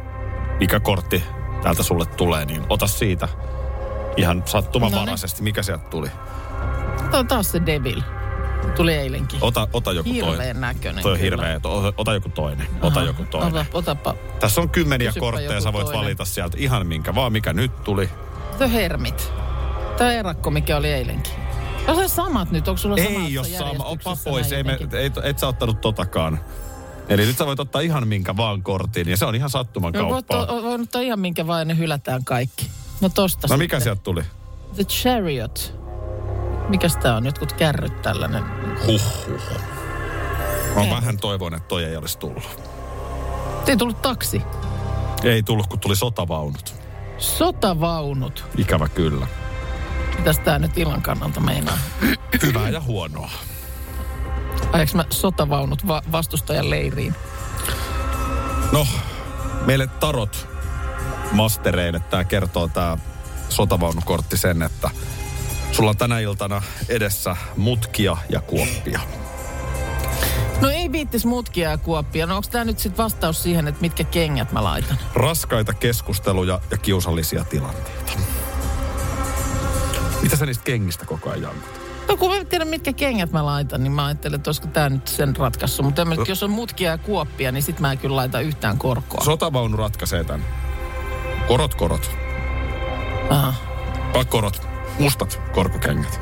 mikä 0.59 0.79
kortti 0.79 1.23
täältä 1.63 1.83
sulle 1.83 2.05
tulee, 2.05 2.45
niin 2.45 2.65
ota 2.69 2.87
siitä 2.87 3.27
ihan 4.17 4.43
sattumanvaraisesti, 4.45 5.43
mikä 5.43 5.63
sieltä 5.63 5.87
tuli. 5.89 6.11
Tuo 7.11 7.19
on 7.19 7.27
taas 7.27 7.51
se 7.51 7.61
devil. 7.65 8.01
Tuli 8.75 8.93
eilenkin. 8.93 9.39
Ota, 9.41 9.67
ota 9.73 9.91
joku 9.91 10.09
toinen. 10.09 10.29
Hirveän 10.29 10.61
näköinen. 10.61 11.03
Toi 11.03 11.11
on 11.11 11.19
kyllä. 11.19 11.45
hirveä. 11.45 11.59
Ota, 11.63 11.93
ota 11.97 12.13
joku 12.13 12.29
toinen. 12.29 12.67
Ota 12.81 12.99
Aha, 12.99 13.07
joku 13.07 13.25
toinen. 13.31 13.49
Ota, 13.49 13.65
otapa. 13.73 14.15
Tässä 14.39 14.61
on 14.61 14.69
kymmeniä 14.69 15.07
Kysypä 15.09 15.19
kortteja, 15.19 15.61
sä 15.61 15.73
voit 15.73 15.85
toinen. 15.85 16.01
valita 16.01 16.25
sieltä 16.25 16.57
ihan 16.59 16.87
minkä 16.87 17.15
vaan, 17.15 17.31
mikä 17.31 17.53
nyt 17.53 17.83
tuli. 17.83 18.09
The 18.57 18.73
Hermit. 18.73 19.33
Tämä 19.97 20.11
erakko, 20.11 20.51
mikä 20.51 20.77
oli 20.77 20.91
eilenkin. 20.91 21.33
On 21.87 21.95
se 21.95 22.07
samat 22.07 22.51
nyt, 22.51 22.67
onko 22.67 22.77
sulla 22.77 22.95
Ei 22.97 23.33
jos 23.33 23.57
sama, 23.57 23.83
opa 23.83 24.17
pois, 24.23 24.51
ei 24.51 24.63
me, 24.63 24.77
ei, 24.99 25.11
et 25.23 25.39
sä 25.39 25.47
ottanut 25.47 25.81
totakaan. 25.81 26.39
Eli 27.09 27.25
nyt 27.25 27.37
sä 27.37 27.45
voit 27.45 27.59
ottaa 27.59 27.81
ihan 27.81 28.07
minkä 28.07 28.37
vaan 28.37 28.63
kortin, 28.63 29.09
ja 29.09 29.17
se 29.17 29.25
on 29.25 29.35
ihan 29.35 29.49
sattuman 29.49 29.93
No, 29.93 30.09
voit, 30.09 30.25
kauppaa. 30.27 30.61
voin 30.63 30.81
ottaa 30.81 31.01
ihan 31.01 31.19
minkä 31.19 31.47
vaan, 31.47 31.67
ne 31.67 31.77
hylätään 31.77 32.25
kaikki. 32.25 32.69
No 33.01 33.09
tosta 33.09 33.47
No 33.49 33.57
mikä 33.57 33.79
sieltä 33.79 34.01
tuli? 34.01 34.23
The 34.75 34.83
Chariot. 34.83 35.79
Mikäs 36.69 36.97
tää 36.97 37.15
on? 37.15 37.25
Jotkut 37.25 37.53
kärryt 37.53 38.01
tällainen. 38.01 38.43
Huhhuh. 38.87 39.41
Mä 40.75 40.89
vähän 40.95 41.17
toivon, 41.17 41.53
että 41.55 41.67
toi 41.67 41.83
ei 41.83 41.95
olisi 41.95 42.17
tullut. 42.17 42.43
Ei 43.67 43.77
tullut 43.77 44.01
taksi. 44.01 44.41
Ei 45.23 45.43
tullut, 45.43 45.67
kun 45.67 45.79
tuli 45.79 45.95
sotavaunut. 45.95 46.75
Sotavaunut. 47.17 48.45
Ikävä 48.57 48.87
kyllä. 48.87 49.27
Mitäs 50.19 50.39
tää 50.39 50.59
nyt 50.59 50.77
illan 50.77 51.01
kannalta 51.01 51.39
meinaa? 51.39 51.77
Hyvää 52.43 52.69
ja 52.69 52.81
huonoa. 52.81 53.31
Ajaks 54.71 54.93
mä 54.93 55.05
sotavaunut 55.09 55.87
va- 55.87 56.01
vastustajan 56.11 56.69
leiriin? 56.69 57.15
No, 58.71 58.87
meille 59.65 59.87
tarot 59.87 60.47
mastereille 61.31 61.99
tämä 61.99 62.23
kertoo 62.23 62.67
tämä 62.67 62.97
sotavaunukortti 63.49 64.37
sen, 64.37 64.61
että 64.61 64.89
sulla 65.71 65.89
on 65.89 65.97
tänä 65.97 66.19
iltana 66.19 66.61
edessä 66.89 67.35
mutkia 67.57 68.17
ja 68.29 68.41
kuoppia. 68.41 68.99
No 70.61 70.69
ei 70.69 70.91
viittis 70.91 71.25
mutkia 71.25 71.69
ja 71.69 71.77
kuoppia. 71.77 72.25
No 72.25 72.35
onks 72.35 72.49
tää 72.49 72.65
nyt 72.65 72.79
sit 72.79 72.97
vastaus 72.97 73.43
siihen, 73.43 73.67
että 73.67 73.81
mitkä 73.81 74.03
kengät 74.03 74.51
mä 74.51 74.63
laitan? 74.63 74.97
Raskaita 75.13 75.73
keskusteluja 75.73 76.61
ja 76.71 76.77
kiusallisia 76.77 77.43
tilanteita. 77.43 77.98
Sä 80.39 80.45
niistä 80.45 80.63
kengistä 80.63 81.05
koko 81.05 81.29
ajan 81.29 81.41
jankut? 81.41 81.69
No 82.07 82.17
kun 82.17 82.31
mä 82.31 82.37
en 82.37 82.47
tiedä, 82.47 82.65
mitkä 82.65 82.93
kengät 82.93 83.31
mä 83.31 83.45
laitan, 83.45 83.83
niin 83.83 83.91
mä 83.91 84.05
ajattelen, 84.05 84.35
että 84.35 84.49
olisiko 84.49 84.67
tämä 84.67 84.89
nyt 84.89 85.07
sen 85.07 85.35
ratkaisu. 85.35 85.83
Mutta 85.83 86.05
no. 86.05 86.25
jos 86.27 86.43
on 86.43 86.49
mutkia 86.49 86.91
ja 86.91 86.97
kuoppia, 86.97 87.51
niin 87.51 87.63
sit 87.63 87.79
mä 87.79 87.91
en 87.91 87.97
kyllä 87.97 88.15
laita 88.15 88.39
yhtään 88.41 88.77
korkoa. 88.77 89.23
Sotavaunu 89.23 89.77
ratkaisee 89.77 90.23
tämän. 90.23 90.45
Korot, 91.47 91.75
korot. 91.75 92.11
Aha. 93.29 93.53
Vai 94.13 94.25
korot, 94.25 94.61
mustat 94.99 95.41
korkokengät. 95.51 96.21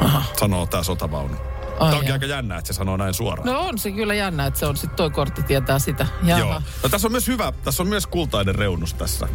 Aha. 0.00 0.22
Sanoo 0.40 0.66
tää 0.66 0.82
sotavaunu. 0.82 1.36
Ai 1.36 1.78
Tämä 1.78 1.92
onkin 1.92 2.08
jaa. 2.08 2.12
aika 2.14 2.26
jännä, 2.26 2.56
että 2.56 2.72
se 2.72 2.76
sanoo 2.76 2.96
näin 2.96 3.14
suoraan. 3.14 3.46
No 3.48 3.60
on 3.60 3.78
se 3.78 3.92
kyllä 3.92 4.14
jännä, 4.14 4.46
että 4.46 4.60
se 4.60 4.66
on 4.66 4.76
sitten 4.76 4.96
toi 4.96 5.10
kortti 5.10 5.42
tietää 5.42 5.78
sitä. 5.78 6.06
Jaha. 6.22 6.40
Joo. 6.40 6.62
No 6.82 6.88
tässä 6.90 7.08
on 7.08 7.12
myös 7.12 7.26
hyvä, 7.26 7.52
tässä 7.64 7.82
on 7.82 7.88
myös 7.88 8.06
kultainen 8.06 8.54
reunus 8.54 8.94
tässä. 8.94 9.28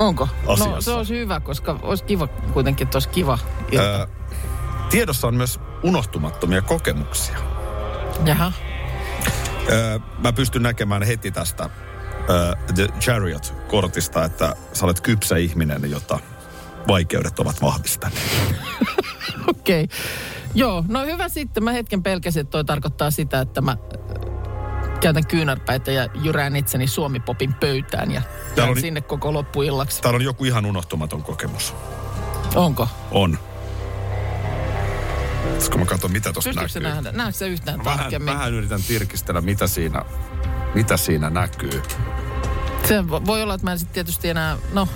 Onko? 0.00 0.28
No 0.46 0.52
Asiassa. 0.52 0.80
se 0.80 0.90
olisi 0.90 1.18
hyvä, 1.18 1.40
koska 1.40 1.78
olisi 1.82 2.04
kiva 2.04 2.26
kuitenkin, 2.26 2.86
että 2.86 2.96
olisi 2.96 3.08
kiva. 3.08 3.38
ilta. 3.72 3.84
Öö, 3.84 4.06
tiedossa 4.90 5.26
on 5.26 5.34
myös 5.34 5.60
unohtumattomia 5.82 6.62
kokemuksia. 6.62 7.38
Jaha. 8.24 8.52
Öö, 9.70 9.98
mä 10.18 10.32
pystyn 10.32 10.62
näkemään 10.62 11.02
heti 11.02 11.30
tästä 11.30 11.70
öö, 12.30 12.52
The 12.74 12.88
Chariot-kortista, 13.00 14.24
että 14.24 14.56
sä 14.72 14.84
olet 14.84 15.00
kypsä 15.00 15.36
ihminen, 15.36 15.90
jota 15.90 16.18
vaikeudet 16.88 17.38
ovat 17.38 17.62
vahvistaneet. 17.62 18.30
Okei. 19.48 19.84
Okay. 19.84 19.98
Joo, 20.54 20.84
no 20.88 21.04
hyvä 21.04 21.28
sitten. 21.28 21.64
Mä 21.64 21.72
hetken 21.72 22.02
pelkäsin, 22.02 22.40
että 22.40 22.50
toi 22.50 22.64
tarkoittaa 22.64 23.10
sitä, 23.10 23.40
että 23.40 23.60
mä 23.60 23.76
käytän 25.00 25.26
kyynärpäitä 25.26 25.92
ja 25.92 26.08
jyrään 26.22 26.56
itseni 26.56 26.86
Suomipopin 26.86 27.54
pöytään 27.54 28.10
ja 28.10 28.22
jään 28.56 28.68
on- 28.70 28.80
sinne 28.80 29.00
koko 29.00 29.32
loppuillaksi. 29.32 30.02
Täällä 30.02 30.16
on 30.16 30.24
joku 30.24 30.44
ihan 30.44 30.66
unohtumaton 30.66 31.22
kokemus. 31.22 31.74
Onko? 32.54 32.88
On. 33.10 33.38
Tässä 35.54 35.70
kun 35.72 35.80
mä 35.80 35.86
katson, 35.86 36.12
mitä 36.12 36.32
tuossa 36.32 36.52
näkyy. 36.52 36.82
nähdä? 36.82 37.12
Näetkö 37.12 37.38
se 37.38 37.48
yhtään 37.48 37.84
Vähän, 37.84 37.98
tarkemmin? 37.98 38.34
vähän 38.34 38.54
yritän 38.54 38.82
tirkistellä, 38.82 39.40
mitä 39.40 39.66
siinä, 39.66 40.02
mitä 40.74 40.96
siinä 40.96 41.30
näkyy. 41.30 41.82
Se 42.88 43.00
vo- 43.00 43.26
voi 43.26 43.42
olla, 43.42 43.54
että 43.54 43.64
mä 43.66 43.72
en 43.72 43.78
sitten 43.78 43.94
tietysti 43.94 44.28
enää, 44.28 44.56
no... 44.72 44.88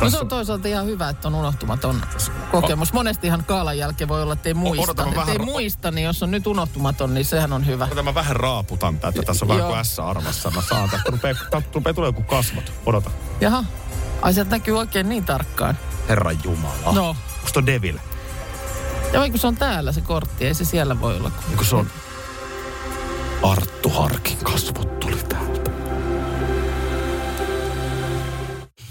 No 0.00 0.10
se 0.10 0.18
on 0.18 0.28
toisaalta 0.28 0.68
ihan 0.68 0.86
hyvä, 0.86 1.08
että 1.08 1.28
on 1.28 1.34
unohtumaton 1.34 2.02
kokemus. 2.50 2.92
Monestihan 2.92 3.44
kaalan 3.44 3.78
jälkeen 3.78 4.08
voi 4.08 4.22
olla, 4.22 4.32
että 4.32 4.48
ei 4.48 4.54
muista. 4.54 4.90
Että 4.90 5.16
vähän 5.16 5.28
ei 5.28 5.38
muista, 5.38 5.90
niin 5.90 6.04
jos 6.04 6.22
on 6.22 6.30
nyt 6.30 6.46
unohtumaton, 6.46 7.14
niin 7.14 7.24
sehän 7.24 7.52
on 7.52 7.66
hyvä. 7.66 7.84
Odota, 7.84 8.02
mä 8.02 8.14
vähän 8.14 8.36
raaputan 8.36 8.98
tätä. 8.98 9.22
Tässä 9.22 9.44
on 9.44 9.48
vähän 9.48 9.66
kuin 9.66 9.84
S-arvassa. 9.84 10.50
Mä 10.50 10.62
saan. 10.62 10.90
Tästä 10.90 11.12
tästä 11.50 11.68
rupeaa 11.74 11.94
tulee 11.94 12.08
joku 12.08 12.22
kasvot. 12.22 12.72
Odota. 12.86 13.10
Jaha. 13.40 13.64
Ai 14.22 14.34
sieltä 14.34 14.50
näkyy 14.50 14.78
oikein 14.78 15.08
niin 15.08 15.24
tarkkaan. 15.24 15.78
Herran 16.08 16.38
Jumala. 16.44 16.92
No. 16.92 17.08
Onko 17.08 17.50
toi 17.52 17.66
Devil? 17.66 17.98
Ja 19.12 19.30
kun 19.30 19.38
se 19.38 19.46
on 19.46 19.56
täällä 19.56 19.92
se 19.92 20.00
kortti, 20.00 20.46
ei 20.46 20.54
se 20.54 20.64
siellä 20.64 21.00
voi 21.00 21.16
olla. 21.16 21.30
Niin 21.48 21.56
kun 21.56 21.66
se 21.66 21.76
on... 21.76 21.90
Arttu 23.42 23.90
Harkin 23.90 24.38
kasvot 24.38 25.00
tuli 25.00 25.22
täältä. 25.28 25.70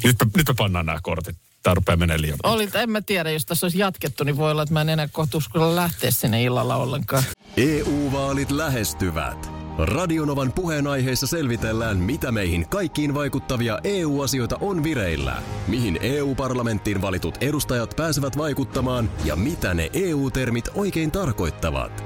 Nyt 0.04 0.16
me, 0.26 0.32
nyt 0.38 0.48
me 0.48 0.54
pannaan 0.58 0.86
nämä 0.86 1.00
kortit. 1.04 1.36
Tää 1.64 1.74
rupeaa 1.74 1.98
menee 1.98 2.22
liian. 2.22 2.38
Oli, 2.44 2.70
en 2.74 2.90
mä 2.90 3.02
tiedä, 3.02 3.32
jos 3.32 3.46
tässä 3.46 3.66
olisi 3.66 3.80
jatkettu, 3.80 4.24
niin 4.24 4.38
voi 4.38 4.52
olla, 4.52 4.64
että 4.64 4.74
mä 4.74 4.82
en 4.82 4.90
enää 4.90 5.08
kohta 5.12 5.38
uskalla 5.38 5.76
lähteä 5.76 6.12
sinne 6.12 6.44
illalla 6.44 6.76
ollenkaan. 6.76 7.24
EU-vaalit 7.58 8.52
lähestyvät. 8.52 9.52
Radionovan 9.78 10.54
puheenaiheessa 10.54 11.28
selvitellään, 11.28 11.98
mitä 11.98 12.32
meihin 12.32 12.70
kaikkiin 12.70 13.14
vaikuttavia 13.14 13.80
EU-asioita 13.84 14.58
on 14.62 14.84
vireillä, 14.84 15.42
mihin 15.68 16.00
EU-parlamenttiin 16.02 17.02
valitut 17.02 17.38
edustajat 17.42 17.94
pääsevät 17.96 18.38
vaikuttamaan 18.38 19.10
ja 19.26 19.36
mitä 19.36 19.74
ne 19.74 19.90
EU-termit 19.94 20.70
oikein 20.76 21.12
tarkoittavat. 21.12 22.04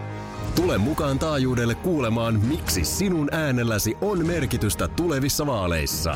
Tule 0.56 0.78
mukaan 0.78 1.20
taajuudelle 1.20 1.76
kuulemaan, 1.76 2.40
miksi 2.40 2.86
sinun 2.86 3.34
äänelläsi 3.34 3.96
on 4.02 4.28
merkitystä 4.28 4.88
tulevissa 4.88 5.46
vaaleissa. 5.46 6.16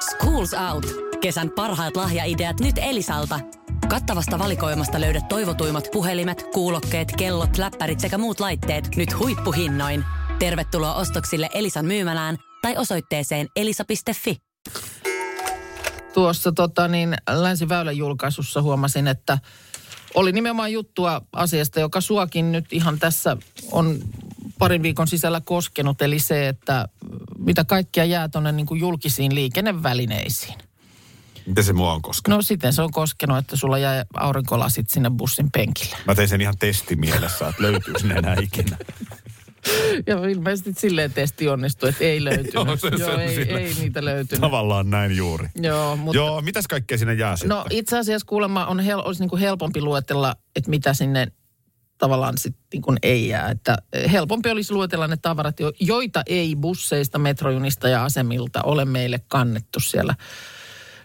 Schools 0.00 0.54
Out. 0.54 0.86
Kesän 1.20 1.50
parhaat 1.50 1.96
lahjaideat 1.96 2.60
nyt 2.60 2.74
Elisalta. 2.78 3.40
Kattavasta 3.88 4.38
valikoimasta 4.38 5.00
löydät 5.00 5.28
toivotuimmat 5.28 5.88
puhelimet, 5.92 6.46
kuulokkeet, 6.54 7.12
kellot, 7.16 7.58
läppärit 7.58 8.00
sekä 8.00 8.18
muut 8.18 8.40
laitteet 8.40 8.96
nyt 8.96 9.18
huippuhinnoin. 9.18 10.04
Tervetuloa 10.38 10.94
ostoksille 10.94 11.48
Elisan 11.54 11.86
myymälään 11.86 12.38
tai 12.62 12.76
osoitteeseen 12.76 13.48
elisa.fi. 13.56 14.36
Tuossa 16.14 16.52
tota, 16.52 16.88
niin, 16.88 17.16
Länsiväylän 17.30 17.96
julkaisussa 17.96 18.62
huomasin, 18.62 19.08
että 19.08 19.38
oli 20.14 20.32
nimenomaan 20.32 20.72
juttua 20.72 21.20
asiasta, 21.32 21.80
joka 21.80 22.00
suakin 22.00 22.52
nyt 22.52 22.72
ihan 22.72 22.98
tässä 22.98 23.36
on 23.70 23.98
parin 24.58 24.82
viikon 24.82 25.08
sisällä 25.08 25.40
koskenut, 25.44 26.02
eli 26.02 26.18
se, 26.18 26.48
että 26.48 26.88
mitä 27.42 27.64
kaikkia 27.64 28.04
jää 28.04 28.28
tuonne 28.28 28.52
niin 28.52 28.66
julkisiin 28.80 29.34
liikennevälineisiin. 29.34 30.58
Miten 31.46 31.64
se 31.64 31.72
mua 31.72 31.92
on 31.92 32.02
koskenut? 32.02 32.36
No 32.38 32.42
siten 32.42 32.72
se 32.72 32.82
on 32.82 32.90
koskenut, 32.90 33.38
että 33.38 33.56
sulla 33.56 33.78
jäi 33.78 34.04
aurinkolasit 34.14 34.90
sinne 34.90 35.10
bussin 35.10 35.50
penkille. 35.50 35.96
Mä 36.06 36.14
tein 36.14 36.28
sen 36.28 36.40
ihan 36.40 36.58
testimielessä, 36.58 37.48
että 37.48 37.62
löytyy 37.62 37.94
sinne 37.98 38.14
enää 38.14 38.36
ikinä. 38.42 38.76
Ja 40.06 40.16
ilmeisesti 40.28 40.72
silleen 40.78 41.12
testi 41.12 41.48
onnistui, 41.48 41.88
että 41.88 42.04
ei 42.04 42.24
löytynyt. 42.24 42.54
Joo, 42.54 42.76
se- 42.76 42.90
se 42.96 42.96
Joo 43.04 43.18
ei, 43.18 43.52
ei 43.52 43.74
niitä 43.74 44.04
löytynyt. 44.04 44.40
Tavallaan 44.40 44.90
näin 44.90 45.16
juuri. 45.16 45.48
Joo, 45.54 45.96
mutta... 45.96 46.16
Joo, 46.16 46.40
mitäs 46.40 46.66
kaikkea 46.66 46.98
sinne 46.98 47.14
jää 47.14 47.36
sitten? 47.36 47.48
No 47.48 47.64
itse 47.70 47.98
asiassa 47.98 48.26
kuulemma 48.26 48.66
on 48.66 48.80
hel- 48.80 49.02
olisi 49.04 49.22
niin 49.22 49.30
kuin 49.30 49.40
helpompi 49.40 49.80
luetella, 49.80 50.36
että 50.56 50.70
mitä 50.70 50.94
sinne 50.94 51.26
tavallaan 52.02 52.38
sitten 52.38 52.64
niin 52.72 52.82
kuin 52.82 52.98
ei 53.02 53.28
jää. 53.28 53.50
Että 53.50 53.76
helpompi 54.12 54.50
olisi 54.50 54.72
luetella 54.72 55.06
ne 55.06 55.16
tavarat, 55.16 55.60
jo- 55.60 55.72
joita 55.80 56.22
ei 56.26 56.56
busseista, 56.56 57.18
metrojunista 57.18 57.88
ja 57.88 58.04
asemilta 58.04 58.62
ole 58.62 58.84
meille 58.84 59.20
kannettu 59.28 59.80
siellä. 59.80 60.14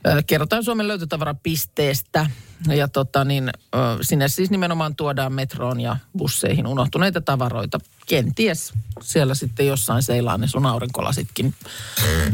Ö, 0.08 0.24
Kerrotaan 0.27 0.63
Suomen 0.63 0.88
löytötavarapisteestä 0.88 2.30
ja 2.68 2.88
tota 2.88 3.25
niin, 3.25 3.50
sinne 4.01 4.27
siis 4.27 4.50
nimenomaan 4.50 4.96
tuodaan 4.96 5.34
metroon 5.34 5.80
ja 5.80 5.98
busseihin 6.18 6.68
unohtuneita 6.68 7.22
tavaroita. 7.22 7.80
Kenties 8.08 8.74
siellä 9.01 9.36
sitten 9.36 9.68
jossain 9.68 10.04
seilaa 10.04 10.38
ne 10.38 10.48
sun 10.48 10.66
aurinkolasitkin. 10.66 11.54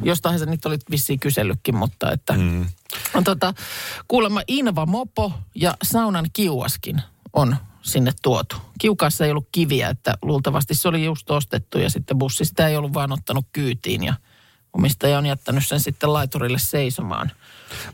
Jostain 0.04 0.40
sä 0.40 0.46
nyt 0.46 0.66
olit 0.66 0.82
vissiin 0.92 1.20
kysellytkin, 1.20 1.76
mutta 1.76 2.12
että 2.12 2.34
mm. 2.34 2.66
tota, 3.24 3.54
kuulemma 4.08 4.42
Inva 4.48 4.86
Mopo 4.86 5.34
ja 5.56 5.78
saunan 5.84 6.26
kiuaskin 6.34 7.02
on 7.34 7.56
sinne 7.84 8.12
tuotu. 8.22 8.56
Kiukaassa 8.80 9.26
ei 9.26 9.32
ollut 9.32 9.50
kiviä, 9.52 9.90
että 9.90 10.14
luultavasti 10.22 10.76
se 10.76 10.88
oli 10.88 11.06
just 11.06 11.32
ostettu 11.32 11.78
ja 11.78 11.90
sitten 11.90 12.18
bussi 12.18 12.46
sitä 12.46 12.68
ei 12.68 12.78
ollut 12.78 12.94
vaan 12.94 13.12
ottanut 13.12 13.46
kyytiin 13.54 14.04
ja 14.04 14.14
omistaja 14.74 15.18
on 15.18 15.26
jättänyt 15.26 15.68
sen 15.68 15.80
sitten 15.80 16.14
laiturille 16.14 16.60
seisomaan. 16.60 17.32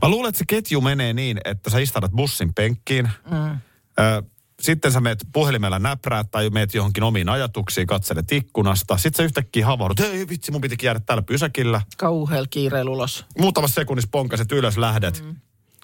Mä 0.01 0.09
luulen, 0.09 0.29
että 0.29 0.39
se 0.39 0.45
ketju 0.47 0.81
menee 0.81 1.13
niin, 1.13 1.39
että 1.45 1.69
sä 1.69 1.79
istutat 1.79 2.11
bussin 2.11 2.53
penkkiin. 2.53 3.09
Mm. 3.31 3.59
Ö, 3.99 4.23
sitten 4.59 4.91
sä 4.91 4.99
meet 4.99 5.19
puhelimella 5.33 5.79
näpräät 5.79 6.31
tai 6.31 6.49
meet 6.49 6.73
johonkin 6.73 7.03
omiin 7.03 7.29
ajatuksiin, 7.29 7.87
katselet 7.87 8.31
ikkunasta. 8.31 8.97
Sitten 8.97 9.17
sä 9.17 9.23
yhtäkkiä 9.23 9.65
havahdut, 9.65 9.99
ei 9.99 10.29
vitsi, 10.29 10.51
mun 10.51 10.61
pitikin 10.61 10.87
jäädä 10.87 10.99
täällä 10.99 11.21
pysäkillä. 11.21 11.81
Kauhealla 11.97 12.47
kiireillä 12.49 12.91
ulos. 12.91 13.25
Muutamassa 13.37 13.75
sekunnissa 13.75 14.09
ponkaset 14.11 14.51
ylös, 14.51 14.77
lähdet. 14.77 15.23
Mm. 15.25 15.35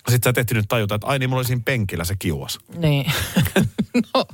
Sitten 0.09 0.23
sä 0.23 0.29
et 0.29 0.37
ehtinyt 0.37 0.65
tajuta, 0.67 0.95
että 0.95 1.07
ai 1.07 1.19
niin, 1.19 1.29
mulla 1.29 1.39
oli 1.39 1.45
siinä 1.47 1.61
penkillä 1.65 2.03
se 2.03 2.15
kiuas. 2.19 2.59
Niin. 2.77 3.11
no, 4.13 4.25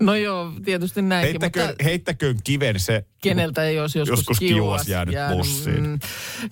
no 0.00 0.14
joo, 0.14 0.52
tietysti 0.64 1.02
näinkin. 1.02 1.30
Heittäköön, 1.30 1.68
mutta 1.68 1.84
heittäköön 1.84 2.36
kiven 2.44 2.80
se 2.80 3.04
keneltä 3.22 3.64
ei 3.64 3.80
olisi 3.80 3.98
joskus, 3.98 4.18
joskus 4.18 4.38
kiuas 4.38 4.88
jäänyt 4.88 5.14
bussiin. 5.36 5.86
Mm, 5.86 5.92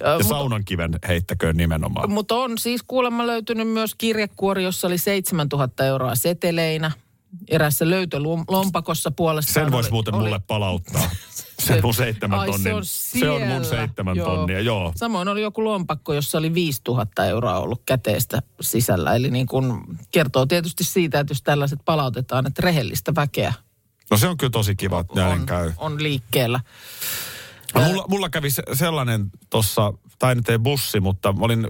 ja 0.00 0.12
mutta, 0.12 0.28
saunan 0.28 0.64
kiven 0.64 0.99
heittäköön 1.09 1.56
nimenomaan. 1.56 2.11
mutta 2.11 2.35
on 2.37 2.59
siis 2.59 2.83
kuulemma 2.87 3.26
löytynyt 3.26 3.68
myös 3.68 3.94
kirjekuori, 3.94 4.64
jossa 4.64 4.87
oli 4.87 4.99
7000 4.99 5.87
euroa 5.87 6.14
seteleinä. 6.14 6.92
Erässä 7.49 7.90
löytölompakossa 7.90 9.11
puolestaan 9.11 9.66
Sen 9.66 9.73
voisi 9.73 9.90
muuten 9.90 10.14
oli, 10.14 10.25
mulle 10.25 10.40
palauttaa. 10.47 11.11
Se 11.59 11.81
mun 11.81 11.95
seitsemän 11.95 12.39
Ai, 12.39 12.47
se 12.47 12.53
tonnin. 12.53 12.75
on 12.75 12.83
Se 12.85 13.31
on 13.31 13.43
mun 13.43 13.65
seitsemän 13.65 14.17
tonnia, 14.17 14.61
joo. 14.61 14.93
Samoin 14.97 15.29
oli 15.29 15.43
joku 15.43 15.65
lompakko, 15.65 16.15
jossa 16.15 16.39
oli 16.39 16.55
5000 16.55 17.27
euroa 17.27 17.59
ollut 17.59 17.83
käteistä 17.87 18.43
sisällä. 18.61 19.15
Eli 19.15 19.31
niin 19.31 19.47
kun 19.47 19.97
kertoo 20.11 20.47
tietysti 20.47 20.85
siitä, 20.85 21.21
että 21.21 21.31
jos 21.31 21.43
tällaiset 21.43 21.79
palautetaan, 21.85 22.47
että 22.47 22.63
rehellistä 22.63 23.15
väkeä 23.15 23.53
No 24.11 24.17
se 24.17 24.29
on 24.29 24.37
kyllä 24.37 24.51
tosi 24.51 24.77
kiva, 24.77 25.01
että 25.01 25.21
näin 25.21 25.41
on, 25.41 25.47
käy. 25.47 25.73
on 25.77 26.03
liikkeellä. 26.03 26.61
No, 27.75 27.81
mulla, 27.81 28.05
mulla 28.09 28.31
kävi 28.31 28.51
se, 28.51 28.63
sellainen 28.73 29.31
tuossa, 29.51 29.93
tai 30.19 30.35
nyt 30.35 30.49
ei 30.49 30.59
bussi, 30.59 31.01
mutta 31.01 31.33
mä 31.33 31.45
olin, 31.45 31.69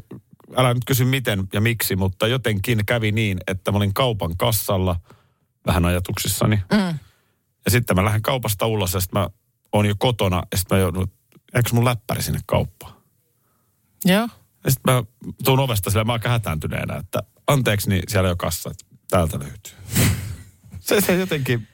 älä 0.57 0.75
nyt 0.75 0.85
kysy 0.85 1.05
miten 1.05 1.49
ja 1.53 1.61
miksi, 1.61 1.97
mutta 1.97 2.27
jotenkin 2.27 2.87
kävi 2.87 3.13
niin, 3.13 3.39
että 3.47 3.73
mä 3.73 3.77
olin 3.77 3.95
kaupan 3.95 4.37
kassalla 4.37 5.01
vähän 5.67 5.85
ajatuksissani. 5.85 6.57
Mm. 6.57 6.99
Ja 7.65 7.71
sitten 7.71 7.97
mä 7.97 8.05
lähden 8.05 8.23
kaupasta 8.23 8.67
ulos 8.67 8.95
ja 8.95 9.01
sitten 9.01 9.21
mä 9.21 9.29
oon 9.75 9.87
jo 9.87 9.95
kotona 9.99 10.43
ja 10.53 10.59
sitten 10.59 10.79
mä 10.79 10.83
joudun, 10.83 11.13
eikö 11.55 11.71
mun 11.73 11.85
läppäri 11.85 12.23
sinne 12.23 12.41
kauppaan? 12.47 12.95
Joo. 14.05 14.29
Ja 14.65 14.71
sitten 14.71 14.95
mä 14.95 15.05
tuun 15.45 15.61
ovesta 15.61 15.91
sillä 15.91 16.05
mä 16.05 16.13
oon 16.13 16.21
aika 16.21 16.29
hätääntyneenä, 16.29 16.97
että 16.97 17.23
anteeksi, 17.47 17.89
niin 17.89 18.03
siellä 18.09 18.29
jo 18.29 18.37
kassa, 18.37 18.71
että 18.71 18.85
täältä 19.11 19.39
löytyy. 19.39 19.73
se, 20.81 21.01
se 21.01 21.17
jotenkin, 21.17 21.69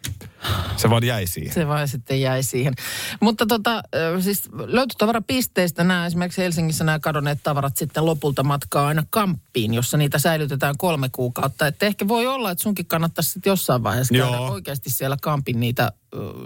se 0.77 0.91
vaan 0.91 1.05
jäi 1.05 1.27
siihen. 1.27 1.55
Se 1.55 1.67
vaan 1.67 1.89
sitten 1.89 2.21
jäi 2.21 2.43
siihen. 2.43 2.75
Mutta 3.21 3.47
tota, 3.47 3.83
siis 4.21 4.49
löytötavarapisteistä 4.53 5.85
nämä 5.85 6.07
esimerkiksi 6.07 6.43
Helsingissä 6.43 6.85
nämä 6.85 6.99
kadonneet 6.99 7.39
tavarat 7.43 7.77
sitten 7.77 8.07
lopulta 8.07 8.43
matkaa 8.43 8.87
aina 8.87 9.05
kamppiin, 9.11 9.75
jossa 9.75 9.97
niitä 9.97 10.19
säilytetään 10.19 10.75
kolme 10.79 11.09
kuukautta. 11.13 11.67
Että 11.67 11.87
ehkä 11.87 12.09
voi 12.09 12.27
olla, 12.27 12.51
että 12.51 12.63
sunkin 12.63 12.87
kannattaisi 12.87 13.31
sitten 13.31 13.51
jossain 13.51 13.83
vaiheessa 13.83 14.15
käydä 14.15 14.37
Joo. 14.37 14.51
oikeasti 14.51 14.91
siellä 14.91 15.17
kampin 15.23 15.61
niitä, 15.61 15.93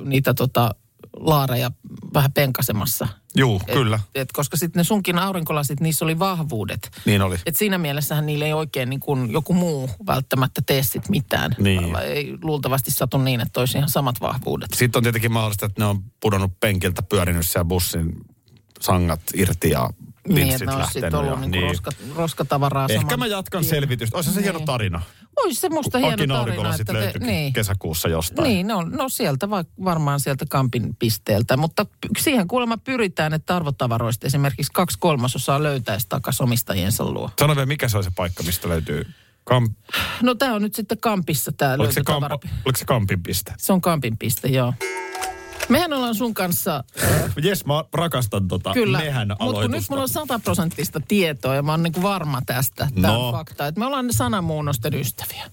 niitä 0.04 0.34
tota, 0.34 0.74
laareja 1.20 1.70
vähän 2.14 2.32
penkasemassa. 2.32 3.08
Juu, 3.36 3.60
kyllä. 3.72 3.96
Et, 4.14 4.20
et, 4.22 4.32
koska 4.32 4.56
sitten 4.56 4.80
ne 4.80 4.84
sunkin 4.84 5.18
aurinkolasit, 5.18 5.80
niissä 5.80 6.04
oli 6.04 6.18
vahvuudet. 6.18 6.90
Niin 7.04 7.22
oli. 7.22 7.36
Et 7.46 7.56
siinä 7.56 7.78
mielessähän 7.78 8.26
niille 8.26 8.44
ei 8.44 8.52
oikein 8.52 8.90
niin 8.90 9.00
kuin 9.00 9.32
joku 9.32 9.54
muu 9.54 9.90
välttämättä 10.06 10.62
tee 10.66 10.82
sit 10.82 11.08
mitään. 11.08 11.56
Niin. 11.58 11.96
Ei 11.96 12.38
luultavasti 12.42 12.90
satu 12.90 13.18
niin, 13.18 13.40
että 13.40 13.60
olisi 13.60 13.78
ihan 13.78 13.90
samat 13.90 14.20
vahvuudet. 14.20 14.70
Sitten 14.74 14.98
on 14.98 15.02
tietenkin 15.02 15.32
mahdollista, 15.32 15.66
että 15.66 15.82
ne 15.82 15.86
on 15.86 16.02
pudonnut 16.20 16.60
penkiltä, 16.60 17.02
pyörinyt 17.02 17.46
siellä 17.46 17.64
bussin 17.64 18.12
sangat 18.80 19.20
irti 19.34 19.70
ja 19.70 19.90
Niin, 20.28 20.50
että 20.50 20.64
ne 20.64 20.72
olisi 20.72 20.92
sitten 20.92 21.12
ja- 21.12 21.18
ollut 21.18 21.40
niin 21.40 21.62
roska, 21.62 21.90
roskatavaraa 22.16 22.86
Ehkä 22.90 23.16
mä 23.16 23.26
jatkan 23.26 23.60
tien. 23.60 23.70
selvitystä. 23.70 24.16
Olisi 24.16 24.32
se 24.32 24.42
hieno 24.42 24.58
Niin. 24.58 24.66
tarina. 24.66 25.02
Olisi 25.36 25.60
se 25.60 25.68
musta 25.68 25.98
hieno 25.98 26.14
Akin 26.14 26.28
tarina, 26.28 26.62
että 26.62 26.76
sitten 26.76 26.94
te, 26.94 27.00
löytyykin 27.00 27.26
niin. 27.26 27.52
kesäkuussa 27.52 28.08
jostain. 28.08 28.48
Niin, 28.48 28.66
no, 28.66 28.82
no 28.82 29.08
sieltä 29.08 29.50
va, 29.50 29.64
varmaan 29.84 30.20
sieltä 30.20 30.44
kampin 30.48 30.96
pisteeltä. 30.96 31.56
Mutta 31.56 31.86
siihen 32.18 32.48
kuulemma 32.48 32.76
pyritään, 32.76 33.34
että 33.34 33.56
arvotavaroista 33.56 34.26
esimerkiksi 34.26 34.72
kaksi 34.72 34.98
kolmasosaa 34.98 35.62
löytäisi 35.62 36.06
takaisin 36.08 36.44
omistajiensa 36.44 37.04
luo. 37.04 37.30
Sano 37.38 37.54
vielä, 37.54 37.66
mikä 37.66 37.88
se 37.88 37.96
on 37.96 38.04
se 38.04 38.10
paikka, 38.16 38.42
mistä 38.42 38.68
löytyy 38.68 39.06
kamp... 39.44 39.72
No 40.22 40.34
tämä 40.34 40.54
on 40.54 40.62
nyt 40.62 40.74
sitten 40.74 40.98
kampissa 40.98 41.52
tämä 41.52 41.74
Oliko 41.74 41.92
se, 41.92 42.02
kamp... 42.04 42.24
Oliko 42.32 42.78
se 42.78 42.84
kampin 42.84 43.22
piste? 43.22 43.54
Se 43.58 43.72
on 43.72 43.80
kampin 43.80 44.18
piste, 44.18 44.48
joo. 44.48 44.74
Mehän 45.68 45.92
ollaan 45.92 46.14
sun 46.14 46.34
kanssa 46.34 46.84
Jes, 47.42 47.64
mä 47.66 47.84
rakastan 47.92 48.48
tota 48.48 48.72
Kyllä, 48.72 48.98
mehän 48.98 49.28
mutta 49.40 49.62
kun 49.62 49.70
nyt 49.70 49.84
mulla 49.90 50.02
on 50.02 50.08
sataprosenttista 50.08 51.00
tietoa 51.08 51.54
ja 51.54 51.62
mä 51.62 51.72
oon 51.72 51.82
niin 51.82 52.02
varma 52.02 52.42
tästä, 52.46 52.88
tämä 53.02 53.08
No. 53.08 53.26
on 53.28 53.32
fakta, 53.32 53.66
että 53.66 53.78
me 53.78 53.86
ollaan 53.86 54.12
sanamuunnosten 54.12 54.94
ystäviä. 54.94 55.50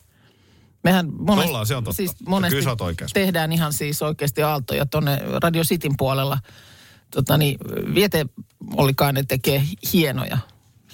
Mehän 0.84 1.10
monesti, 1.18 1.50
Ollaan, 1.50 1.66
se 1.66 1.76
on 1.76 1.84
totta. 1.84 1.98
Siis 1.98 2.16
monesti 2.28 2.58
tehdään 3.14 3.52
ihan 3.52 3.74
siis 3.74 4.02
oikeasti 4.02 4.44
aaltoja 4.44 4.86
tuonne 4.86 5.22
Radio 5.42 5.64
Cityn 5.64 5.98
puolella. 5.98 6.38
Tota 7.12 7.38
niin, 7.38 7.58
Viete 7.96 8.26
Ollikainen 8.78 9.28
tekee 9.28 9.64
hienoja, 9.94 10.38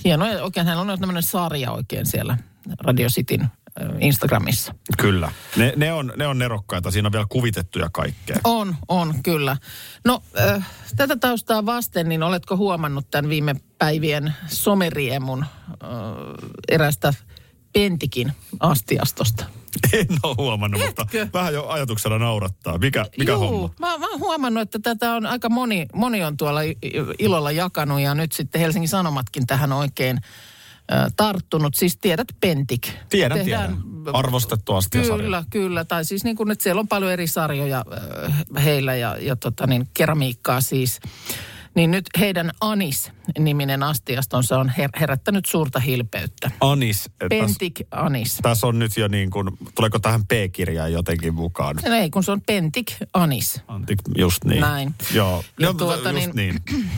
hienoja, 0.05 0.43
oikein 0.43 0.67
hän 0.67 0.77
on 0.77 0.99
tämmöinen 0.99 1.23
sarja 1.23 1.71
oikein 1.71 2.05
siellä 2.05 2.37
Radio 2.79 3.07
Cityn 3.07 3.41
äh, 3.41 3.49
Instagramissa. 3.99 4.73
Kyllä. 4.97 5.31
Ne, 5.55 5.73
ne, 5.75 5.93
on, 5.93 6.13
ne 6.15 6.27
on 6.27 6.37
nerokkaita. 6.37 6.91
Siinä 6.91 7.07
on 7.07 7.11
vielä 7.11 7.25
kuvitettuja 7.29 7.89
kaikkea. 7.93 8.37
On, 8.43 8.75
on, 8.87 9.23
kyllä. 9.23 9.57
No, 10.05 10.23
äh, 10.39 10.67
tätä 10.95 11.15
taustaa 11.15 11.65
vasten, 11.65 12.09
niin 12.09 12.23
oletko 12.23 12.57
huomannut 12.57 13.11
tämän 13.11 13.29
viime 13.29 13.55
päivien 13.77 14.33
someriemun 14.47 15.43
äh, 15.43 15.79
erästä 16.67 17.13
Pentikin 17.73 18.31
astiastosta? 18.59 19.45
En 19.93 20.07
ole 20.23 20.35
huomannut, 20.37 20.81
mutta 20.85 21.01
Etkö? 21.01 21.27
vähän 21.33 21.53
jo 21.53 21.67
ajatuksella 21.67 22.19
naurattaa. 22.19 22.77
Mikä, 22.77 23.05
mikä 23.17 23.31
Juu, 23.31 23.39
homma? 23.41 23.69
Mä, 23.79 23.97
mä 23.97 24.09
oon 24.09 24.19
huomannut, 24.19 24.61
että 24.61 24.79
tätä 24.79 25.13
on 25.13 25.25
aika 25.25 25.49
moni, 25.49 25.85
moni 25.93 26.23
on 26.23 26.37
tuolla 26.37 26.59
ilolla 27.19 27.51
jakanut 27.51 27.99
ja 27.99 28.15
nyt 28.15 28.31
sitten 28.31 28.61
Helsingin 28.61 28.89
Sanomatkin 28.89 29.47
tähän 29.47 29.73
oikein 29.73 30.19
tarttunut. 31.17 31.75
Siis 31.75 31.97
tiedät 31.97 32.27
Pentik. 32.39 32.87
Tiedän, 33.09 33.37
Tehdään- 33.37 33.77
tiedän. 33.77 34.15
Arvostettu 34.15 34.73
astiasarja. 34.75 35.23
Kyllä, 35.23 35.43
kyllä. 35.49 35.85
Tai 35.85 36.05
siis 36.05 36.23
niin 36.23 36.35
kuin, 36.35 36.51
että 36.51 36.63
siellä 36.63 36.79
on 36.79 36.87
paljon 36.87 37.11
eri 37.11 37.27
sarjoja 37.27 37.85
heillä 38.63 38.95
ja, 38.95 39.17
ja 39.21 39.35
tota 39.35 39.67
niin, 39.67 39.87
keramiikkaa 39.93 40.61
siis. 40.61 40.99
Niin 41.77 41.91
nyt 41.91 42.05
heidän 42.19 42.51
Anis-niminen 42.61 43.83
astiastonsa 43.83 44.59
on 44.59 44.69
her- 44.77 44.99
herättänyt 44.99 45.45
suurta 45.45 45.79
hilpeyttä. 45.79 46.51
Anis. 46.61 47.09
Pentik 47.29 47.81
Anis. 47.91 48.37
tässä 48.41 48.67
on 48.67 48.79
nyt 48.79 48.97
jo 48.97 49.07
niin 49.07 49.29
kuin, 49.29 49.49
tuleeko 49.75 49.99
tähän 49.99 50.25
P-kirjaan 50.27 50.91
jotenkin 50.91 51.33
mukaan? 51.33 51.75
No 51.85 51.95
Ei, 51.95 52.09
kun 52.09 52.23
se 52.23 52.31
on 52.31 52.41
Pentik 52.41 52.87
Anis. 53.13 53.61
Antik, 53.67 53.99
just 54.17 54.43
niin. 54.45 54.61
Näin. 54.61 54.95
Joo, 55.13 55.43
Ja 55.59 55.63
Joo, 55.65 55.73
tuota 55.73 56.11
just 56.11 56.33
niin- 56.33 56.61
niin. 56.73 56.89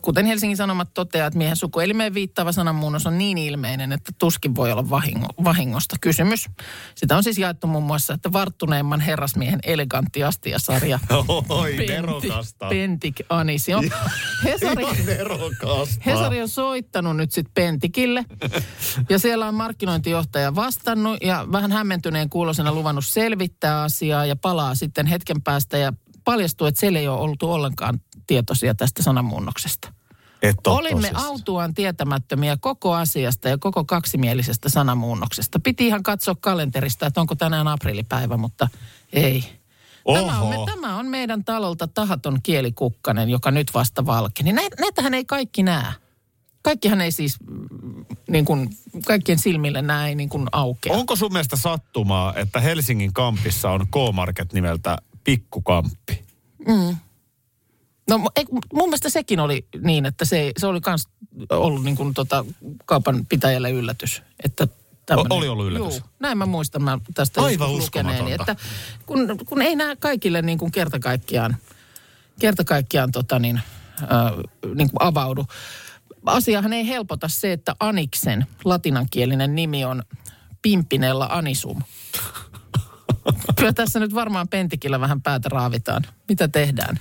Kuten 0.02 0.26
Helsingin 0.26 0.56
Sanomat 0.56 0.94
toteaa, 0.94 1.26
että 1.26 1.38
miehen 1.38 1.56
sukuelimeen 1.56 2.14
viittaava 2.14 2.52
sananmuunnos 2.52 3.06
on 3.06 3.18
niin 3.18 3.38
ilmeinen, 3.38 3.92
että 3.92 4.12
tuskin 4.18 4.54
voi 4.56 4.72
olla 4.72 4.90
vahingo, 4.90 5.26
vahingosta 5.44 5.96
kysymys. 6.00 6.46
Sitä 6.94 7.16
on 7.16 7.22
siis 7.24 7.38
jaettu 7.38 7.66
muun 7.66 7.84
muassa, 7.84 8.14
että 8.14 8.32
varttuneemman 8.32 9.00
herrasmiehen 9.00 9.60
elegantti 9.62 10.24
astiasarja. 10.24 10.98
Oi, 11.48 11.76
nerokasta. 11.76 12.66
Pentik 12.68 13.16
Anis. 13.28 13.57
Hesari, 14.44 14.82
Ihan 14.82 14.96
nerokasta. 15.06 16.02
Hesari 16.06 16.42
on 16.42 16.48
soittanut 16.48 17.16
nyt 17.16 17.32
sitten 17.32 17.54
Pentikille. 17.54 18.24
Ja 19.08 19.18
siellä 19.18 19.48
on 19.48 19.54
markkinointijohtaja 19.54 20.54
vastannut 20.54 21.18
ja 21.22 21.46
vähän 21.52 21.72
hämmentyneen 21.72 22.30
kuulosena 22.30 22.72
luvannut 22.72 23.06
selvittää 23.06 23.82
asiaa 23.82 24.26
ja 24.26 24.36
palaa 24.36 24.74
sitten 24.74 25.06
hetken 25.06 25.42
päästä 25.42 25.78
ja 25.78 25.92
paljastuu, 26.24 26.66
että 26.66 26.80
siellä 26.80 26.98
ei 26.98 27.08
ole 27.08 27.20
ollut 27.20 27.42
ollenkaan 27.42 28.00
tietoisia 28.26 28.74
tästä 28.74 29.02
oo 30.66 30.74
Olimme 30.76 31.00
tosissaan. 31.00 31.26
autuaan 31.26 31.74
tietämättömiä 31.74 32.56
koko 32.60 32.94
asiasta 32.94 33.48
ja 33.48 33.58
koko 33.58 33.84
kaksimielisestä 33.84 34.68
sanamuunnoksesta. 34.68 35.60
Piti 35.60 35.86
ihan 35.86 36.02
katsoa 36.02 36.34
kalenterista, 36.40 37.06
että 37.06 37.20
onko 37.20 37.34
tänään 37.34 37.68
aprillipäivä, 37.68 38.36
mutta 38.36 38.68
ei. 39.12 39.57
Tämä 40.14 40.40
on, 40.40 40.48
me, 40.48 40.56
tämä 40.66 40.96
on 40.96 41.06
meidän 41.06 41.44
talolta 41.44 41.88
tahaton 41.88 42.42
kielikukkanen, 42.42 43.30
joka 43.30 43.50
nyt 43.50 43.74
vasta 43.74 44.06
valkeni. 44.06 44.52
Näitä, 44.52 44.76
näitähän 44.80 45.14
ei 45.14 45.24
kaikki 45.24 45.62
näe. 45.62 45.92
Kaikkihan 46.62 47.00
ei 47.00 47.12
siis, 47.12 47.36
mm, 47.40 48.04
niin 48.30 48.44
kuin, 48.44 48.70
kaikkien 49.06 49.38
silmille 49.38 49.82
näe 49.82 50.14
niin 50.14 50.28
kuin 50.28 50.46
aukea. 50.52 50.92
Onko 50.92 51.16
sun 51.16 51.32
mielestä 51.32 51.56
sattumaa, 51.56 52.34
että 52.34 52.60
Helsingin 52.60 53.12
kampissa 53.12 53.70
on 53.70 53.86
K-Market 53.86 54.52
nimeltä 54.52 54.98
Pikkukamppi? 55.24 56.24
No 58.08 58.16
mu- 58.16 58.32
ei, 58.36 58.44
mun 58.72 58.88
mielestä 58.88 59.10
sekin 59.10 59.40
oli 59.40 59.66
niin, 59.82 60.06
että 60.06 60.24
se, 60.24 60.52
se 60.58 60.66
oli 60.66 60.80
myös 60.86 61.08
ollut 61.50 61.84
niin 61.84 61.96
kuin 61.96 62.14
tota, 62.14 62.44
kaupan 62.84 63.26
pitäjälle 63.26 63.70
yllätys. 63.70 64.22
Että 64.44 64.68
tämmönen- 65.08 65.32
oli 65.32 65.48
ollut 65.48 65.66
yllätys? 65.66 65.98
Juu, 65.98 66.08
näin 66.20 66.38
mä 66.38 66.46
muistan 66.46 66.82
mä 66.82 66.98
tästä 67.14 67.42
Aivan 67.42 67.72
lukeneeni. 67.78 68.32
Että 68.32 68.56
kun, 69.06 69.18
kun 69.46 69.62
ei 69.62 69.76
nämä 69.76 69.96
kaikille 69.96 70.42
niin 70.42 70.58
kuin 70.58 70.72
kerta 70.72 70.98
kaikkiaan, 70.98 71.56
kerta 72.40 72.64
kaikkiaan 72.64 73.12
tota 73.12 73.38
niin, 73.38 73.56
äh, 74.02 74.32
niin 74.74 74.90
kuin 74.90 75.02
avaudu. 75.02 75.46
Asiahan 76.26 76.72
ei 76.72 76.88
helpota 76.88 77.28
se, 77.28 77.52
että 77.52 77.76
Aniksen 77.80 78.46
latinankielinen 78.64 79.54
nimi 79.54 79.84
on 79.84 80.02
Pimpinella 80.62 81.28
Anisum. 81.30 81.82
Kyllä 83.56 83.72
tässä 83.72 84.00
nyt 84.00 84.14
varmaan 84.14 84.48
Pentikillä 84.48 85.00
vähän 85.00 85.22
päätä 85.22 85.48
raavitaan. 85.48 86.02
Mitä 86.28 86.48
tehdään? 86.48 86.98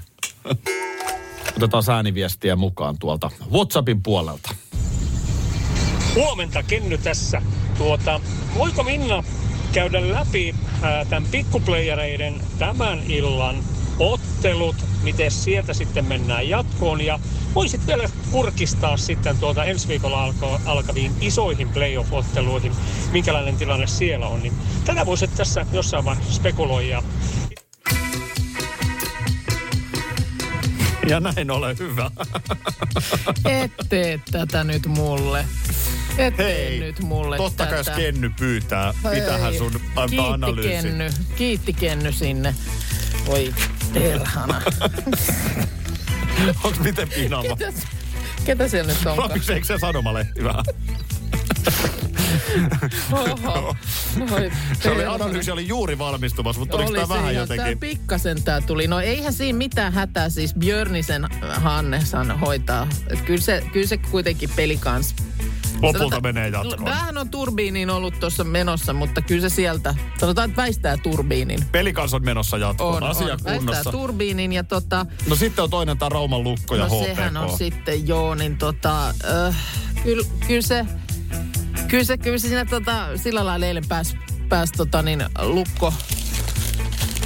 Otetaan 1.57 1.83
ääniviestiä 1.93 2.55
mukaan 2.55 2.99
tuolta 2.99 3.31
WhatsAppin 3.51 4.03
puolelta. 4.03 4.55
Huomenta, 6.15 6.63
Kenny 6.63 6.97
tässä. 6.97 7.41
Tuota, 7.77 8.21
voiko 8.57 8.83
Minna 8.83 9.23
käydä 9.71 10.11
läpi 10.13 10.55
ää, 10.81 11.05
tämän 11.05 11.29
pikkuplayereiden 11.31 12.41
tämän 12.59 12.99
illan 13.07 13.55
ottelut, 13.99 14.75
miten 15.03 15.31
sieltä 15.31 15.73
sitten 15.73 16.05
mennään 16.05 16.49
jatkoon 16.49 17.01
ja 17.01 17.19
voisit 17.55 17.87
vielä 17.87 18.09
kurkistaa 18.31 18.97
sitten 18.97 19.37
tuota 19.37 19.63
ensi 19.63 19.87
viikolla 19.87 20.23
alko, 20.23 20.59
alkaviin 20.65 21.11
isoihin 21.21 21.69
playoff-otteluihin, 21.69 22.71
minkälainen 23.11 23.55
tilanne 23.55 23.87
siellä 23.87 24.27
on. 24.27 24.43
Niin 24.43 24.53
tätä 24.85 25.05
voisit 25.05 25.35
tässä 25.35 25.65
jossain 25.73 26.05
vaiheessa 26.05 26.33
spekuloida. 26.33 27.03
Ja 31.09 31.19
näin 31.19 31.51
ole 31.51 31.75
hyvä. 31.79 32.11
Et 33.61 33.71
tee 33.89 34.19
tätä 34.31 34.63
nyt 34.63 34.85
mulle. 34.85 35.45
Et 36.17 36.37
Hei, 36.37 36.79
nyt 36.79 37.03
mulle 37.03 37.37
totta 37.37 37.65
kai 37.65 37.77
jos. 37.77 37.89
Kenny 37.89 38.31
pyytää, 38.39 38.93
mitähän 39.13 39.53
sun 39.53 39.71
antaa 39.95 40.07
Kiitti 40.07 40.33
analyysi. 40.33 40.69
Kenny. 40.69 41.09
Kiitti 41.35 41.73
Kenny 41.73 42.11
sinne. 42.11 42.55
Voi 43.27 43.53
perhana. 43.93 44.61
Onks 46.63 46.79
miten 46.79 47.09
piinaava? 47.09 47.55
Ketä, 47.55 47.81
ketä 48.45 48.67
siellä 48.67 48.93
nyt 48.93 49.05
onkaan? 49.05 49.29
Rapiseeko 49.29 49.65
se 49.65 49.77
sanomalehti 49.77 50.43
vähän? 50.43 50.65
Oho. 53.11 53.75
Se 54.81 54.91
oli 54.91 55.05
analyysi 55.05 55.51
oli 55.51 55.67
juuri 55.67 55.97
valmistumassa, 55.97 56.59
mutta 56.59 56.75
oliko 56.75 56.89
Oli 56.89 56.99
tämä 56.99 57.09
vähän 57.09 57.35
jotenkin... 57.35 57.79
pikkasen 57.79 58.43
tää 58.43 58.61
tuli. 58.61 58.87
No 58.87 58.99
eihän 58.99 59.33
siinä 59.33 59.57
mitään 59.57 59.93
hätää, 59.93 60.29
siis 60.29 60.53
Björnisen 60.53 61.27
Hannesan 61.41 62.39
hoitaa. 62.39 62.87
Et 63.09 63.21
kyllä, 63.21 63.41
se, 63.41 63.63
kyllä 63.73 63.87
se 63.87 63.97
kuitenkin 63.97 64.49
peli 64.55 64.77
kans. 64.77 65.15
Lopulta 65.81 65.97
Sanotaan- 65.97 66.23
menee 66.23 66.49
jatkoon. 66.49 66.85
Vähän 66.85 67.17
on 67.17 67.29
turbiiniin 67.29 67.89
ollut 67.89 68.19
tuossa 68.19 68.43
menossa, 68.43 68.93
mutta 68.93 69.21
kyllä 69.21 69.49
se 69.49 69.55
sieltä, 69.55 69.95
sanotaan, 70.19 70.49
että 70.49 70.61
väistää 70.61 70.97
turbiinin. 70.97 71.59
Pelikans 71.71 72.13
on 72.13 72.25
menossa 72.25 72.57
jatkoon. 72.57 73.03
On, 73.03 73.09
Asia 73.09 73.33
on. 73.33 73.39
kunnossa. 73.43 73.71
Väistää 73.71 73.91
turbiinin 73.91 74.53
ja 74.53 74.63
tota, 74.63 75.05
No 75.27 75.35
sitten 75.35 75.63
on 75.63 75.69
toinen 75.69 75.97
tämä 75.97 76.09
Rauman 76.09 76.43
lukko 76.43 76.75
ja 76.75 76.87
no 76.87 76.99
HPK. 76.99 77.05
sehän 77.05 77.37
on 77.37 77.57
sitten 77.57 78.07
joo, 78.07 78.35
niin 78.35 78.57
tota, 78.57 79.07
äh, 79.09 79.55
kyllä, 80.03 80.27
kyllä 80.47 80.61
se, 80.61 80.85
kyllä 81.87 82.03
se, 82.03 82.17
kyllä 82.17 82.37
se 82.37 82.47
siinä 82.47 82.65
tota, 82.65 83.07
sillä 83.17 83.45
lailla 83.45 83.65
eilen 83.65 83.87
pääsi 83.87 84.15
pääs, 84.49 84.71
tota 84.71 85.01
niin, 85.01 85.23
lukko, 85.41 85.93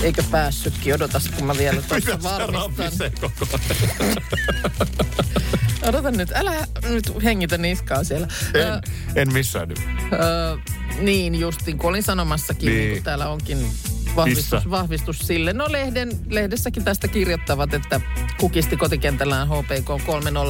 eikä 0.02 0.24
päässytkin, 0.32 0.96
odotas 0.96 1.30
kun 1.30 1.48
mä 1.48 1.58
vielä 1.58 1.82
tuossa 1.88 2.24
varmistan. 2.24 3.12
Odota 5.82 6.12
nyt, 6.12 6.32
älä 6.36 6.52
nyt 6.90 7.24
hengitä 7.24 7.58
niskaa 7.58 8.04
siellä. 8.04 8.28
En, 8.54 8.94
en 9.16 9.34
missään 9.34 9.70
nyt. 9.70 9.80
Ö, 10.14 10.58
niin, 11.00 11.40
justin, 11.40 11.78
kun 11.78 11.90
olin 11.90 12.04
sanomassakin, 12.04 12.70
niin. 12.70 12.80
Niin. 12.80 12.94
kun 12.94 13.04
täällä 13.04 13.30
onkin 13.30 13.68
vahvistus, 14.16 14.52
Missä? 14.52 14.70
vahvistus 14.70 15.20
sille. 15.20 15.54
No 15.54 15.66
lehden, 15.70 16.12
lehdessäkin 16.30 16.84
tästä 16.84 17.08
kirjoittavat, 17.08 17.74
että 17.74 18.02
kukisti 18.40 18.78
kotikentällään 18.78 19.48
HPK 19.48 19.90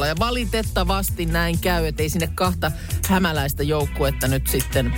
3-0. 0.02 0.06
Ja 0.06 0.14
valitettavasti 0.18 1.26
näin 1.26 1.58
käy, 1.58 1.86
että 1.86 2.02
ei 2.02 2.08
sinne 2.08 2.28
kahta 2.34 2.72
hämäläistä 3.08 3.62
joukkuetta 3.62 4.28
nyt 4.28 4.46
sitten... 4.46 4.94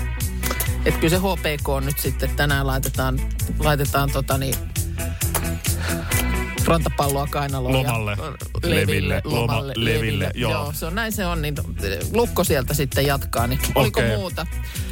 Että 0.84 1.00
kyllä 1.00 1.16
se 1.16 1.18
HPK 1.18 1.84
nyt 1.84 1.98
sitten 1.98 2.30
tänään 2.36 2.66
laitetaan, 2.66 3.20
laitetaan 3.58 4.10
tota 4.10 4.38
niin, 4.38 4.54
rantapalloa 6.66 7.26
kainaloon. 7.30 7.74
Lomalle. 7.74 8.16
Ja, 8.62 8.70
Leville. 8.70 9.22
Loma- 9.24 9.34
Lomalle. 9.40 9.72
Leville, 9.76 10.30
joo. 10.34 10.52
joo. 10.52 10.72
se 10.72 10.86
on 10.86 10.94
näin 10.94 11.12
se 11.12 11.26
on, 11.26 11.42
niin 11.42 11.54
lukko 12.12 12.44
sieltä 12.44 12.74
sitten 12.74 13.06
jatkaa. 13.06 13.46
Niin 13.46 13.60
oliko 13.74 14.00
muuta? 14.16 14.46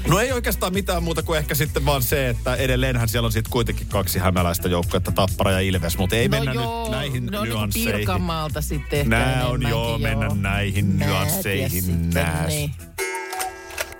No 0.08 0.18
ei 0.20 0.32
oikeastaan 0.32 0.72
mitään 0.72 1.02
muuta 1.02 1.22
kuin 1.22 1.38
ehkä 1.38 1.54
sitten 1.54 1.84
vaan 1.86 2.02
se, 2.02 2.28
että 2.28 2.54
edelleenhän 2.54 3.08
siellä 3.08 3.26
on 3.26 3.32
sitten 3.32 3.50
kuitenkin 3.50 3.86
kaksi 3.86 4.18
hämäläistä 4.18 4.68
joukkuetta, 4.68 5.12
Tappara 5.12 5.50
ja 5.50 5.60
Ilves, 5.60 5.98
mutta 5.98 6.16
ei 6.16 6.28
no 6.28 6.30
mennä 6.30 6.52
joo, 6.52 6.82
nyt 6.82 6.92
näihin 6.92 7.26
no 7.26 7.44
nyansseihin. 7.44 7.88
Niin 7.88 7.96
Pirkanmaalta 7.98 8.60
sitten 8.60 8.98
ehkä 8.98 9.10
Nää 9.10 9.46
on 9.46 9.62
enemmänkin, 9.62 9.70
joo, 9.70 9.98
mennä 9.98 10.28
näihin 10.34 10.98
Näät 10.98 11.10
ja 11.10 11.18
nyansseihin, 11.18 12.10
nääs. 12.10 12.46
niin. 12.48 12.70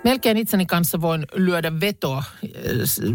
Melkein 0.03 0.37
itseni 0.37 0.65
kanssa 0.65 1.01
voin 1.01 1.25
lyödä 1.33 1.79
vetoa 1.79 2.23
eh, 2.43 2.51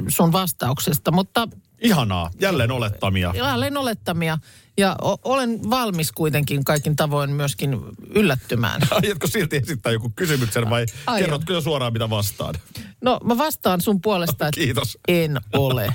sun 0.09 0.33
vastauksesta, 0.33 1.11
mutta 1.11 1.49
Ihanaa, 1.83 2.31
jälleen 2.41 2.71
olettamia. 2.71 3.33
jälleen 3.37 3.77
olettamia. 3.77 4.38
Ja 4.79 4.97
o- 5.03 5.19
olen 5.25 5.71
valmis 5.71 6.12
kuitenkin 6.12 6.64
kaikin 6.64 6.97
tavoin 6.97 7.31
myöskin 7.31 7.79
yllättymään. 8.14 8.81
Aiotko 9.03 9.27
silti 9.27 9.57
esittää 9.57 9.93
joku 9.93 10.12
kysymyksen 10.17 10.71
vai 10.71 10.87
Aion. 11.07 11.21
kerrotko 11.25 11.53
jo 11.53 11.61
suoraan 11.61 11.93
mitä 11.93 12.11
vastaan? 12.11 12.55
No 13.01 13.21
mä 13.25 13.38
vastaan 13.38 13.81
sun 13.81 14.01
puolesta, 14.01 14.47
että 14.49 14.61
Kiitos. 14.61 14.99
en 15.09 15.41
ole. 15.53 15.95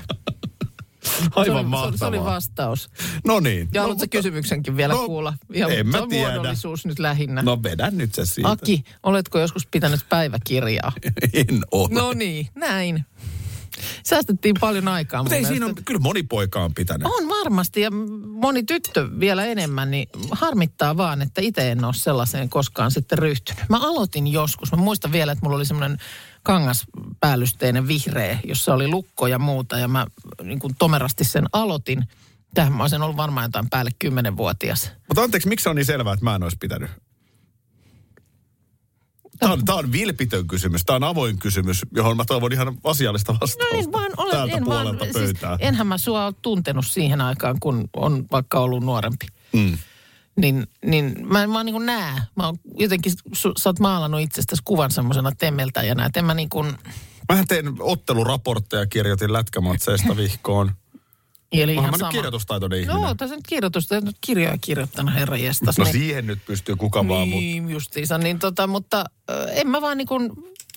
Aivan 1.34 1.44
se, 1.46 1.50
oli, 1.52 1.62
mahtavaa. 1.62 1.96
se 1.98 2.04
oli 2.06 2.20
vastaus. 2.20 2.90
No 3.24 3.40
niin. 3.40 3.68
Ja 3.74 3.80
no, 3.80 3.82
haluatko 3.82 4.06
kysymyksenkin 4.10 4.76
vielä 4.76 4.94
no, 4.94 5.06
kuulla? 5.06 5.34
en 5.54 5.86
mä 5.86 5.96
se 5.96 6.02
on 6.02 6.08
tiedä. 6.08 6.32
muodollisuus 6.34 6.86
nyt 6.86 6.98
lähinnä. 6.98 7.42
No 7.42 7.62
vedä 7.62 7.90
nyt 7.90 8.14
se 8.14 8.24
siitä. 8.26 8.50
Aki, 8.50 8.84
oletko 9.02 9.38
joskus 9.38 9.66
pitänyt 9.66 10.00
päiväkirjaa? 10.08 10.92
En 11.32 11.62
ole. 11.70 11.88
No 11.90 12.12
niin, 12.12 12.48
näin. 12.54 13.04
Säästettiin 14.04 14.56
paljon 14.60 14.88
aikaa. 14.88 15.22
Mutta 15.22 15.36
ei 15.36 15.44
siinä 15.44 15.66
on, 15.66 15.74
kyllä 15.84 16.00
moni 16.00 16.22
poika 16.22 16.64
on 16.64 16.74
pitänyt. 16.74 17.06
On 17.06 17.28
varmasti 17.28 17.80
ja 17.80 17.90
moni 18.26 18.62
tyttö 18.62 19.08
vielä 19.20 19.44
enemmän, 19.44 19.90
niin 19.90 20.08
harmittaa 20.30 20.96
vaan, 20.96 21.22
että 21.22 21.40
itse 21.40 21.72
en 21.72 21.84
ole 21.84 21.94
sellaiseen 21.94 22.48
koskaan 22.48 22.90
sitten 22.90 23.18
ryhtynyt. 23.18 23.64
Mä 23.68 23.76
aloitin 23.76 24.26
joskus, 24.26 24.72
mä 24.72 24.78
muistan 24.78 25.12
vielä, 25.12 25.32
että 25.32 25.44
mulla 25.44 25.56
oli 25.56 25.66
semmoinen 25.66 25.98
kangaspäällysteinen 26.42 27.88
vihreä, 27.88 28.38
jossa 28.44 28.74
oli 28.74 28.88
lukko 28.88 29.26
ja 29.26 29.38
muuta 29.38 29.78
ja 29.78 29.88
mä 29.88 30.06
niin 30.42 30.58
kuin 30.58 30.74
tomerasti 30.78 31.24
sen 31.24 31.44
aloitin. 31.52 32.04
Tähän 32.54 32.72
mä 32.72 32.82
olisin 32.82 33.02
ollut 33.02 33.16
varmaan 33.16 33.44
jotain 33.44 33.70
päälle 33.70 33.90
kymmenenvuotias. 33.98 34.90
Mutta 35.08 35.22
anteeksi, 35.22 35.48
miksi 35.48 35.68
on 35.68 35.76
niin 35.76 35.86
selvää, 35.86 36.12
että 36.12 36.24
mä 36.24 36.34
en 36.34 36.42
olisi 36.42 36.56
pitänyt? 36.60 36.90
Tämä 39.38 39.52
on, 39.52 39.64
tämä 39.64 39.78
on 39.78 39.92
vilpitön 39.92 40.46
kysymys. 40.46 40.84
Tämä 40.84 40.96
on 40.96 41.04
avoin 41.04 41.38
kysymys, 41.38 41.82
johon 41.94 42.16
mä 42.16 42.24
toivon 42.24 42.52
ihan 42.52 42.78
asiallista 42.84 43.32
vastausta. 43.40 43.76
No 43.76 43.80
en 43.80 43.92
vaan 43.92 44.12
ole, 44.16 44.32
Täältä 44.32 44.56
en 44.56 44.66
vaan, 44.66 44.98
siis 45.12 45.32
enhän 45.58 45.86
mä 45.86 45.98
sua 45.98 46.26
ole 46.26 46.34
tuntenut 46.42 46.86
siihen 46.86 47.20
aikaan, 47.20 47.56
kun 47.60 47.88
on 47.96 48.26
vaikka 48.32 48.58
ollut 48.58 48.84
nuorempi. 48.84 49.26
Mm. 49.52 49.78
Niin, 50.36 50.66
niin 50.86 51.14
mä 51.26 51.42
en 51.42 51.52
vaan 51.52 51.66
niin 51.66 51.74
kuin 51.74 51.86
näe. 51.86 52.14
Mä 52.36 52.46
oon 52.46 52.58
jotenkin, 52.78 53.12
su, 53.32 53.52
sä 53.58 53.68
oot 53.68 53.78
maalannut 53.78 54.20
itsestäsi 54.20 54.62
kuvan 54.64 54.90
semmoisena 54.90 55.32
temmeltäjänä, 55.38 56.06
että 56.06 56.20
en 56.20 56.26
mä 56.26 56.34
niin 56.34 56.48
kuin, 56.48 56.72
Mähän 57.28 57.46
tein 57.46 57.66
otteluraportteja, 57.80 58.86
kirjoitin 58.86 59.32
lätkämatseista 59.32 60.16
vihkoon. 60.16 60.72
Eli 61.62 61.72
Onhan 61.76 61.84
ihan 61.90 61.98
sama. 61.98 62.12
kirjoitustaitoinen 62.12 62.80
ihminen. 62.80 63.02
No, 63.02 63.14
tässä 63.14 63.36
nyt 63.36 63.46
kirjoitusta, 63.48 64.00
nyt 64.00 64.16
kirjoja 64.20 64.58
kirjoittanut, 64.60 65.14
herra 65.14 65.36
jestas. 65.36 65.78
no 65.78 65.84
niin, 65.84 65.92
siihen 65.92 66.26
nyt 66.26 66.38
pystyy 66.46 66.76
kuka 66.76 67.08
vaan, 67.08 67.28
mutta 67.28 67.40
niin 67.40 67.70
justiinsa, 67.70 68.18
niin 68.18 68.38
tota, 68.38 68.66
mutta 68.66 69.04
ö, 69.30 69.44
en 69.52 69.68
mä 69.68 69.80
vaan 69.80 69.98
niin 69.98 70.08
kuin, 70.08 70.30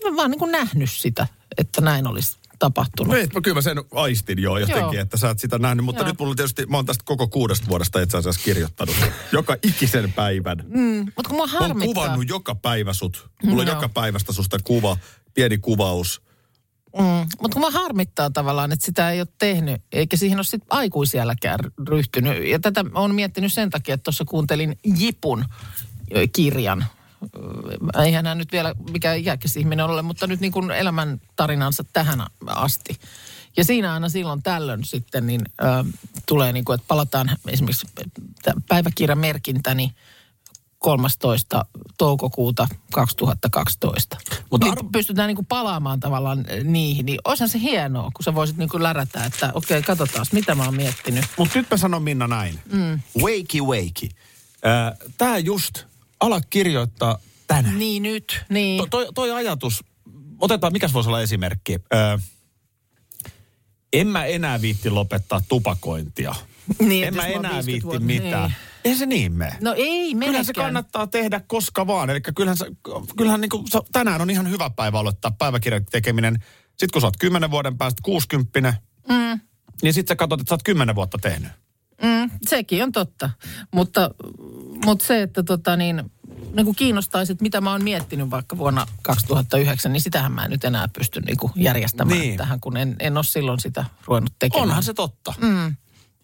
mä 0.10 0.16
vaan 0.16 0.32
niin 0.32 0.40
kuin 0.40 0.52
nähnyt 0.52 0.92
sitä, 0.92 1.28
että 1.58 1.82
näin 1.82 2.08
olisi 2.08 2.38
tapahtunut. 2.60 3.14
No, 3.14 3.20
et, 3.20 3.34
mä 3.34 3.42
kyllä 3.42 3.56
mä 3.56 3.62
sen 3.62 3.78
aistin 3.92 4.42
jo 4.42 4.58
jotenkin, 4.58 4.84
Joo. 4.84 5.02
että 5.02 5.18
sä 5.18 5.30
et 5.30 5.40
sitä 5.40 5.58
nähnyt. 5.60 5.86
Mutta 5.86 6.02
Joo. 6.02 6.08
nyt 6.10 6.20
mulla 6.20 6.36
tietysti, 6.36 6.66
mä 6.66 6.78
oon 6.78 6.86
tästä 6.86 7.04
koko 7.06 7.28
kuudesta 7.28 7.68
vuodesta 7.70 8.02
itse 8.02 8.18
asiassa 8.18 8.42
kirjoittanut. 8.44 8.96
joka 9.32 9.56
ikisen 9.64 10.14
päivän. 10.14 10.58
Mm, 10.68 11.06
mutta 11.16 11.30
kun 11.30 11.36
mua 11.36 11.48
Mä 11.48 11.54
oon 11.54 11.62
harmittaa. 11.62 11.86
kuvannut 11.94 12.30
joka 12.30 12.56
päivä 12.56 12.94
sut. 12.94 13.30
Mulla 13.44 13.62
on 13.62 13.68
Joo. 13.68 13.76
joka 13.76 13.90
päivästä 13.90 14.34
susta 14.34 14.58
kuva, 14.64 14.98
pieni 15.34 15.58
kuvaus. 15.58 16.22
Mm, 16.98 17.28
mutta 17.42 17.60
mä 17.60 17.72
harmittaa 17.72 18.30
tavallaan, 18.30 18.72
että 18.72 18.86
sitä 18.86 19.12
ei 19.12 19.20
ole 19.22 19.28
tehnyt, 19.38 19.82
eikä 19.92 20.18
siihen 20.18 20.38
ole 20.38 20.44
sitten 20.44 20.68
aikuisielläkään 20.70 21.60
ryhtynyt. 21.88 22.48
Ja 22.48 22.60
tätä 22.60 22.86
on 22.94 23.16
miettinyt 23.16 23.54
sen 23.54 23.70
takia, 23.70 23.94
että 23.94 24.04
tuossa 24.04 24.26
kuuntelin 24.26 24.80
Jipun 24.98 25.46
kirjan. 26.34 26.86
Eihän 28.04 28.26
hän 28.26 28.38
nyt 28.38 28.52
vielä 28.52 28.76
mikään 28.92 29.20
iäkäs 29.20 29.58
ihminen 29.58 29.86
ole, 29.86 30.02
mutta 30.02 30.28
nyt 30.28 30.40
niin 30.40 30.52
kuin 30.52 30.72
elämän 30.72 31.22
tarinansa 31.36 31.84
tähän 31.94 32.26
asti. 32.46 32.98
Ja 33.58 33.64
siinä 33.64 33.94
aina 33.94 34.10
silloin 34.10 34.44
tällöin 34.44 34.84
sitten 34.84 35.28
niin 35.28 35.42
ö, 35.62 35.66
tulee 36.26 36.54
niin 36.54 36.66
kuin, 36.66 36.76
että 36.76 36.88
palataan 36.88 37.30
esimerkiksi 37.48 37.88
päiväkirjamerkintä, 38.70 39.74
niin 39.74 39.92
13. 40.80 41.66
toukokuuta 41.98 42.68
2012. 42.94 44.18
Mutta 44.52 44.68
niin 44.68 44.78
arv- 44.78 44.90
pystytään 44.92 45.28
niinku 45.28 45.44
palaamaan 45.44 46.00
tavallaan 46.00 46.46
eh, 46.50 46.64
niihin, 46.64 47.06
niin 47.06 47.20
olisihan 47.26 47.50
se 47.50 47.60
hienoa, 47.60 48.12
kun 48.14 48.24
sä 48.24 48.36
voisit 48.36 48.58
niinku 48.58 48.84
lärätä, 48.84 49.26
että 49.26 49.52
okei, 49.54 49.82
katsotaan, 49.82 50.26
mitä 50.32 50.56
mä 50.56 50.66
oon 50.66 50.76
miettinyt. 50.76 51.26
Mutta 51.38 51.60
nyt 51.60 51.68
mä 51.72 51.78
sanon 51.78 52.04
Minna 52.04 52.28
näin. 52.28 52.60
Mm. 52.72 53.00
Wakey, 53.22 53.62
wakey. 53.62 54.10
Äh, 54.66 54.98
Tää 55.18 55.38
just, 55.38 55.84
ala 56.20 56.42
kirjoittaa 56.50 57.18
tänään. 57.48 57.80
Niin 57.80 58.04
nyt, 58.04 58.46
niin. 58.50 58.78
To, 58.78 58.88
toi, 58.88 59.08
toi 59.16 59.32
ajatus, 59.32 59.84
otetaan, 60.40 60.74
mikäs 60.74 60.94
voisi 60.94 61.10
olla 61.10 61.22
esimerkki? 61.22 61.74
Ö, 61.94 62.20
en 63.94 64.08
mä 64.08 64.26
enää 64.26 64.62
viitti 64.62 64.90
lopettaa 64.90 65.42
tupakointia. 65.50 66.36
niin 66.80 67.08
en 67.08 67.16
mä 67.16 67.26
enää 67.26 67.52
50 67.52 67.66
viitti 67.66 67.84
vuotta- 67.86 68.06
mitään. 68.06 68.50
Niin. 68.50 68.56
Eihän 68.88 69.00
se 69.00 69.06
niin 69.06 69.32
mene. 69.32 69.58
No 69.62 69.74
ei 69.78 70.14
Kyllähän 70.14 70.34
se 70.34 70.50
menekään. 70.50 70.66
kannattaa 70.66 71.08
tehdä 71.08 71.42
koska 71.48 71.88
vaan. 71.88 72.10
Eli 72.10 72.22
kyllähän, 72.22 72.58
se, 72.58 72.66
kyllähän 73.18 73.42
niin 73.42 73.50
kuin, 73.50 73.66
tänään 73.92 74.22
on 74.22 74.30
ihan 74.30 74.50
hyvä 74.50 74.70
päivä 74.70 75.00
aloittaa 75.00 75.32
päiväkirjan 75.32 75.86
tekeminen. 75.92 76.36
Sitten 76.68 76.90
kun 76.94 77.02
sä 77.02 77.08
oot 77.08 77.18
10 77.20 77.52
vuoden 77.52 77.78
päästä 77.78 78.02
60, 78.04 78.74
mm. 79.10 79.40
niin 79.82 79.94
sitten 79.94 80.14
sä 80.14 80.16
katsot, 80.16 80.40
että 80.42 80.50
sä 80.50 80.54
oot 80.56 80.64
10 80.64 80.96
vuotta 80.96 81.18
tehnyt. 81.22 81.52
Mm, 82.04 82.30
sekin 82.48 82.84
on 82.84 82.92
totta. 82.92 83.30
Mutta, 83.74 84.12
mutta 84.86 85.06
se, 85.06 85.22
että 85.22 85.44
tota 85.44 85.76
niin, 85.76 86.12
niin 86.54 86.66
kuin 86.66 86.76
kiinnostaisi, 86.76 87.32
että 87.32 87.44
mitä 87.44 87.62
mä 87.62 87.72
oon 87.72 87.84
miettinyt 87.84 88.30
vaikka 88.32 88.58
vuonna 88.58 88.86
2009, 89.02 89.94
niin 89.94 90.02
sitähän 90.02 90.32
mä 90.32 90.46
en 90.46 90.52
nyt 90.52 90.64
enää 90.64 90.88
pysty 90.88 91.22
niin 91.22 91.38
kuin 91.38 91.52
järjestämään 91.56 92.20
Niin. 92.20 92.38
tähän, 92.38 92.60
kun 92.60 92.78
en, 92.78 92.96
en 93.00 93.18
ole 93.18 93.24
silloin 93.24 93.60
sitä 93.60 93.86
ruvennut 94.06 94.34
tekemään. 94.40 94.68
Onhan 94.70 94.84
se 94.84 94.94
totta. 94.94 95.34
Mm. 95.42 95.76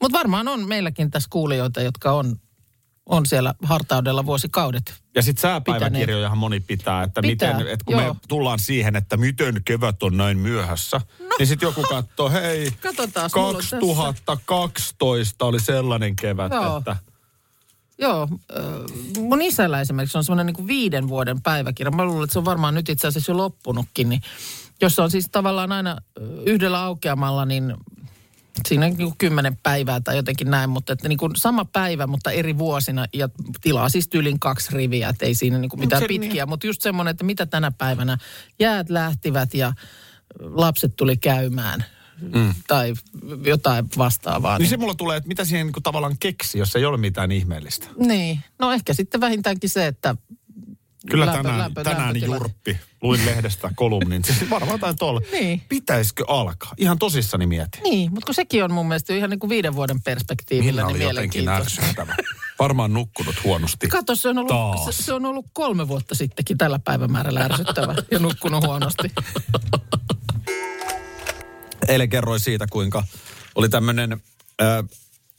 Mutta 0.01 0.17
varmaan 0.17 0.47
on 0.47 0.67
meilläkin 0.67 1.11
tässä 1.11 1.27
kuulijoita, 1.31 1.81
jotka 1.81 2.11
on 2.11 2.35
on 3.05 3.25
siellä 3.25 3.53
hartaudella 3.63 4.25
vuosikaudet. 4.25 4.93
Ja 5.15 5.21
sitten 5.21 5.41
sääpäiväkirjojahan 5.41 6.37
moni 6.37 6.59
pitää, 6.59 7.03
että, 7.03 7.21
Pitää, 7.21 7.53
miten, 7.53 7.73
että 7.73 7.85
kun 7.85 7.95
joo. 7.95 8.13
me 8.13 8.19
tullaan 8.27 8.59
siihen, 8.59 8.95
että 8.95 9.17
miten 9.17 9.61
kevät 9.65 10.03
on 10.03 10.17
näin 10.17 10.37
myöhässä, 10.37 11.01
no. 11.19 11.35
niin 11.39 11.47
sitten 11.47 11.67
joku 11.67 11.81
katsoo, 11.81 12.29
hei, 12.29 12.71
Katsotaan, 12.81 13.29
mulla 13.35 13.47
on 13.47 13.55
tässä- 13.55 13.77
2012 13.77 15.45
oli 15.45 15.59
sellainen 15.59 16.15
kevät, 16.15 16.51
Joo. 16.51 16.77
että... 16.77 16.95
Joo, 17.97 18.27
äh, 18.57 18.65
mun 19.19 19.41
isällä 19.41 19.81
esimerkiksi 19.81 20.17
on 20.17 20.23
semmoinen 20.23 20.53
niin 20.53 20.67
viiden 20.67 21.07
vuoden 21.07 21.41
päiväkirja. 21.41 21.91
Mä 21.91 22.05
luulen, 22.05 22.23
että 22.23 22.33
se 22.33 22.39
on 22.39 22.45
varmaan 22.45 22.73
nyt 22.73 22.89
itse 22.89 23.07
asiassa 23.07 23.31
jo 23.31 23.37
loppunutkin. 23.37 24.09
Niin, 24.09 24.21
jossa 24.81 25.03
on 25.03 25.11
siis 25.11 25.25
tavallaan 25.31 25.71
aina 25.71 25.91
äh, 25.91 26.27
yhdellä 26.45 26.83
aukeamalla, 26.83 27.45
niin 27.45 27.73
siinä 28.67 28.85
on 28.85 28.91
niin 28.91 29.07
kuin 29.07 29.17
kymmenen 29.17 29.57
päivää 29.63 30.01
tai 30.01 30.15
jotenkin 30.15 30.51
näin, 30.51 30.69
mutta 30.69 30.93
että 30.93 31.09
niin 31.09 31.17
kuin 31.17 31.35
sama 31.35 31.65
päivä, 31.65 32.07
mutta 32.07 32.31
eri 32.31 32.57
vuosina 32.57 33.05
ja 33.13 33.29
tilaa 33.61 33.89
siis 33.89 34.07
tyylin 34.07 34.39
kaksi 34.39 34.73
riviä, 34.73 35.09
että 35.09 35.25
ei 35.25 35.35
siinä 35.35 35.57
niin 35.57 35.69
kuin 35.69 35.79
mitään 35.79 36.03
pitkiä, 36.07 36.45
mutta 36.45 36.67
just 36.67 36.81
semmoinen, 36.81 37.11
että 37.11 37.23
mitä 37.23 37.45
tänä 37.45 37.71
päivänä 37.71 38.17
jäät 38.59 38.89
lähtivät 38.89 39.53
ja 39.53 39.73
lapset 40.39 40.95
tuli 40.95 41.17
käymään 41.17 41.85
mm. 42.33 42.53
tai 42.67 42.93
jotain 43.45 43.85
vastaavaa. 43.97 44.59
Niin 44.59 44.69
se 44.69 44.77
mulla 44.77 44.95
tulee, 44.95 45.17
että 45.17 45.27
mitä 45.27 45.45
siihen 45.45 45.67
niin 45.67 45.83
tavallaan 45.83 46.15
keksi, 46.19 46.59
jos 46.59 46.75
ei 46.75 46.85
ole 46.85 46.97
mitään 46.97 47.31
ihmeellistä. 47.31 47.87
Niin, 47.97 48.39
no 48.59 48.71
ehkä 48.71 48.93
sitten 48.93 49.21
vähintäänkin 49.21 49.69
se, 49.69 49.87
että 49.87 50.15
Kyllä 51.09 51.25
lämpö- 51.25 51.37
tänään, 51.37 51.59
lämpö- 51.59 51.83
tänään 51.83 52.03
lämpötilat. 52.05 52.39
Jurppi, 52.39 52.77
luin 53.01 53.25
lehdestä 53.25 53.71
kolumnin. 53.75 54.23
Siis 54.27 54.49
varmaan 54.49 54.71
jotain 54.71 54.97
tuolla. 54.97 55.21
Niin. 55.31 55.61
Pitäisikö 55.69 56.23
alkaa? 56.27 56.73
Ihan 56.77 56.99
tosissani 56.99 57.45
mietin. 57.45 57.83
Niin, 57.83 58.11
mutta 58.13 58.25
kun 58.25 58.35
sekin 58.35 58.63
on 58.63 58.73
mun 58.73 58.87
mielestä 58.87 59.13
ihan 59.13 59.29
niin 59.29 59.39
kuin 59.39 59.49
viiden 59.49 59.75
vuoden 59.75 60.01
perspektiivillä 60.01 60.85
Minna 60.85 60.97
niin 60.97 61.07
jotenkin 61.07 61.49
ärsyttävä. 61.49 62.15
Varmaan 62.59 62.93
nukkunut 62.93 63.35
huonosti. 63.43 63.87
Kato, 63.87 64.15
se 64.15 64.29
on, 64.29 64.37
ollut, 64.37 64.49
Taas. 64.49 64.85
se, 64.85 65.03
se 65.03 65.13
on 65.13 65.25
ollut 65.25 65.45
kolme 65.53 65.87
vuotta 65.87 66.15
sittenkin 66.15 66.57
tällä 66.57 66.79
päivämäärällä 66.79 67.39
ärsyttävä 67.41 67.95
ja 68.11 68.19
nukkunut 68.19 68.65
huonosti. 68.65 69.11
Eilen 71.87 72.09
kerroin 72.09 72.39
siitä, 72.39 72.67
kuinka 72.71 73.03
oli 73.55 73.69
tämmöinen 73.69 74.11
äh, 74.61 74.83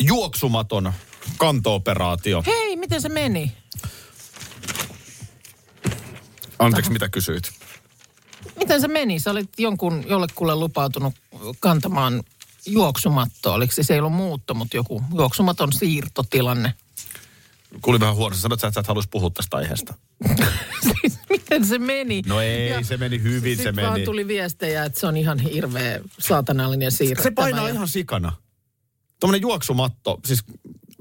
juoksumaton 0.03 0.93
kantooperaatio. 1.37 2.43
Hei, 2.47 2.77
miten 2.77 3.03
se 3.03 3.09
meni? 3.09 3.53
Anteeksi, 6.59 6.93
mitä 6.93 7.09
kysyit? 7.09 7.53
Miten 8.57 8.81
se 8.81 8.89
meni? 8.89 9.19
Sä 9.19 9.31
olit 9.31 9.51
jonkun 9.59 10.05
jollekulle 10.09 10.55
lupautunut 10.55 11.15
kantamaan 11.61 12.23
juoksumattoa. 12.67 13.55
Oliko 13.55 13.73
se, 13.73 13.83
se 13.83 13.95
ei 13.95 13.99
ollut 14.01 14.13
muutto, 14.13 14.55
mutta 14.55 14.77
joku 14.77 15.03
juoksumaton 15.15 15.73
siirtotilanne. 15.73 16.75
Kuulin 17.83 18.01
vähän 18.01 18.15
huonosti. 18.17 18.43
Sanoit 18.43 18.61
sä, 18.61 18.67
että 18.67 18.75
sä 18.75 18.81
et 18.81 18.87
haluaisi 18.87 19.09
puhua 19.09 19.31
tästä 19.31 19.57
aiheesta. 19.57 19.95
Siis 21.01 21.19
miten 21.31 21.67
se 21.67 21.79
meni? 21.79 22.23
No 22.27 22.41
ei, 22.41 22.85
se 22.85 22.97
meni 22.97 23.23
hyvin, 23.23 23.57
se 23.57 23.63
Sitten 23.63 23.85
vaan 23.85 23.93
meni. 23.93 24.05
tuli 24.05 24.27
viestejä, 24.29 24.85
että 24.85 25.01
se 25.01 25.07
on 25.07 25.17
ihan 25.17 25.39
hirveä 25.39 26.01
saatanallinen 26.19 26.93
siirrettävä. 26.93 27.31
Se 27.31 27.35
painaa 27.35 27.69
ja- 27.69 27.75
ihan 27.75 27.89
sikana. 27.89 28.33
Tuommoinen 29.21 29.43
juoksumatto, 29.43 30.21
siis 30.25 30.45
mä 30.47 30.53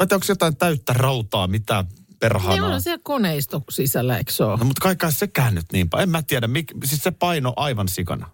en 0.02 0.08
tiedä, 0.08 0.16
onko 0.16 0.26
jotain 0.30 0.56
täyttä 0.58 0.94
rautaa, 0.94 1.48
mitä 1.48 1.86
Niin 2.24 2.34
perhanaa. 2.34 2.76
on 2.76 2.82
siellä 2.82 3.00
koneisto 3.04 3.64
sisällä, 3.70 4.18
eikö 4.18 4.32
se 4.32 4.44
ole? 4.44 4.58
No 4.58 4.66
mutta 4.66 4.82
kai 4.82 4.96
kai 4.96 5.12
sekään 5.12 5.56
nyt 5.56 5.66
niin. 5.74 5.90
En 6.02 6.10
mä 6.10 6.22
tiedä, 6.22 6.48
mik, 6.48 6.72
siis 6.84 7.04
se 7.04 7.12
paino 7.12 7.54
aivan 7.56 7.88
sikana. 7.88 8.30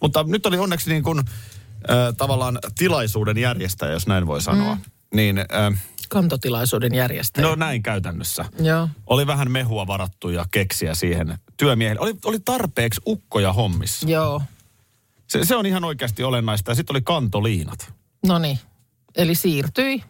Mutta 0.00 0.22
nyt 0.22 0.46
oli 0.46 0.58
onneksi 0.58 0.90
niin 0.90 1.02
kuin, 1.02 1.18
äh, 1.18 1.26
tavallaan 2.16 2.58
tilaisuuden 2.78 3.38
järjestäjä, 3.38 3.92
jos 3.92 4.06
näin 4.06 4.26
voi 4.26 4.42
sanoa. 4.42 4.74
Mm. 4.74 4.80
Niin, 5.14 5.38
äh, 5.38 5.82
Kantotilaisuuden 6.08 6.94
järjestäjä. 6.94 7.46
no 7.46 7.54
näin 7.54 7.82
käytännössä. 7.82 8.44
Joo. 8.60 8.88
Oli 9.06 9.26
vähän 9.26 9.50
mehua 9.50 9.86
varattu 9.86 10.28
ja 10.28 10.46
keksiä 10.50 10.94
siihen 10.94 11.38
työmiehelle. 11.56 12.00
Oli, 12.00 12.14
oli 12.24 12.38
tarpeeksi 12.40 13.00
ukkoja 13.06 13.52
hommissa. 13.52 14.08
Joo. 14.08 14.42
Se, 15.26 15.44
se 15.44 15.56
on 15.56 15.66
ihan 15.66 15.84
oikeasti 15.84 16.22
olennaista. 16.24 16.70
Ja 16.70 16.74
sitten 16.74 16.94
oli 16.94 17.02
kantoliinat. 17.02 17.92
No 18.26 18.38
niin. 18.38 18.58
Eli 19.16 19.34
siirtyi. 19.34 20.02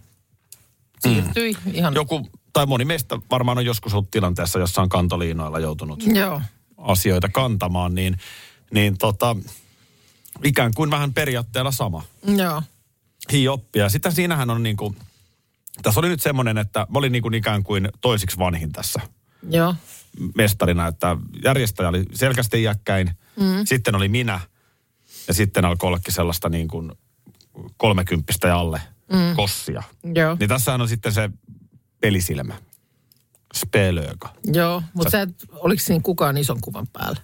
Siirtyi 1.00 1.52
mm. 1.52 1.74
ihan. 1.74 1.94
Joku, 1.94 2.28
tai 2.58 2.66
moni 2.66 2.84
meistä 2.84 3.18
varmaan 3.30 3.58
on 3.58 3.66
joskus 3.66 3.94
ollut 3.94 4.10
tilanteessa, 4.10 4.58
jossa 4.58 4.82
on 4.82 4.88
kantoliinoilla 4.88 5.58
joutunut 5.58 6.02
Joo. 6.06 6.42
asioita 6.78 7.28
kantamaan, 7.28 7.94
niin, 7.94 8.18
niin 8.70 8.98
tota, 8.98 9.36
ikään 10.44 10.74
kuin 10.74 10.90
vähän 10.90 11.14
periaatteella 11.14 11.70
sama. 11.70 12.02
Joo. 12.36 12.62
Hioppia. 13.32 13.88
Sitten 13.88 14.12
siinähän 14.12 14.50
on 14.50 14.62
niin 14.62 14.76
kuin, 14.76 14.96
tässä 15.82 16.00
oli 16.00 16.08
nyt 16.08 16.22
semmoinen, 16.22 16.58
että 16.58 16.80
mä 16.80 16.98
olin 16.98 17.12
niin 17.12 17.22
kuin 17.22 17.34
ikään 17.34 17.62
kuin 17.62 17.88
toisiksi 18.00 18.38
vanhin 18.38 18.72
tässä 18.72 19.00
Joo. 19.50 19.74
mestarina, 20.34 20.86
että 20.86 21.16
järjestäjä 21.44 21.88
oli 21.88 22.04
selkeästi 22.14 22.62
iäkkäin, 22.62 23.10
mm. 23.36 23.64
sitten 23.64 23.94
oli 23.94 24.08
minä 24.08 24.40
ja 25.28 25.34
sitten 25.34 25.64
alkoi 25.64 25.88
ollakin 25.88 26.14
sellaista 26.14 26.48
niin 26.48 26.68
kuin 26.68 26.92
kolmekymppistä 27.76 28.48
ja 28.48 28.58
alle 28.58 28.80
mm. 29.12 29.36
kossia. 29.36 29.82
Joo. 30.14 30.36
Niin 30.40 30.48
tässähän 30.48 30.80
on 30.80 30.88
sitten 30.88 31.12
se 31.12 31.30
pelisilmä, 32.00 32.54
spelööka. 33.54 34.34
Joo. 34.44 34.82
Mutta 34.94 35.10
sä 35.10 35.22
et, 35.22 35.30
oliko 35.52 35.82
siinä 35.82 36.02
kukaan 36.02 36.36
ison 36.36 36.60
kuvan 36.60 36.86
päällä? 36.92 37.20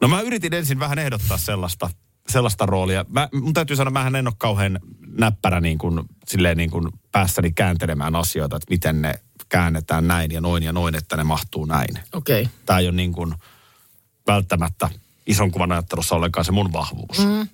No 0.00 0.08
mä 0.08 0.20
yritin 0.20 0.54
ensin 0.54 0.78
vähän 0.78 0.98
ehdottaa 0.98 1.38
sellaista, 1.38 1.90
sellaista 2.28 2.66
roolia. 2.66 3.04
Mä, 3.08 3.28
mun 3.32 3.54
täytyy 3.54 3.76
sanoa, 3.76 3.90
mähän 3.90 4.16
en 4.16 4.26
ole 4.26 4.34
kauhean 4.38 4.80
näppärä 5.18 5.60
niin 5.60 5.78
kuin, 5.78 6.00
silleen 6.26 6.56
niin 6.56 6.70
kuin 6.70 6.88
päässäni 7.12 7.52
kääntelemään 7.52 8.16
asioita, 8.16 8.56
että 8.56 8.70
miten 8.70 9.02
ne 9.02 9.14
käännetään 9.48 10.08
näin 10.08 10.30
ja 10.30 10.40
noin 10.40 10.62
ja 10.62 10.72
noin, 10.72 10.94
että 10.94 11.16
ne 11.16 11.24
mahtuu 11.24 11.64
näin. 11.64 11.98
Okei. 12.12 12.42
Okay. 12.42 12.52
Tämä 12.66 12.78
ei 12.78 12.86
ole 12.86 12.96
niin 12.96 13.12
kuin 13.12 13.34
välttämättä 14.26 14.90
ison 15.26 15.50
kuvan 15.50 15.72
ajattelussa 15.72 16.14
ollenkaan 16.14 16.44
se 16.44 16.52
mun 16.52 16.72
vahvuus. 16.72 17.18
Mm. 17.18 17.48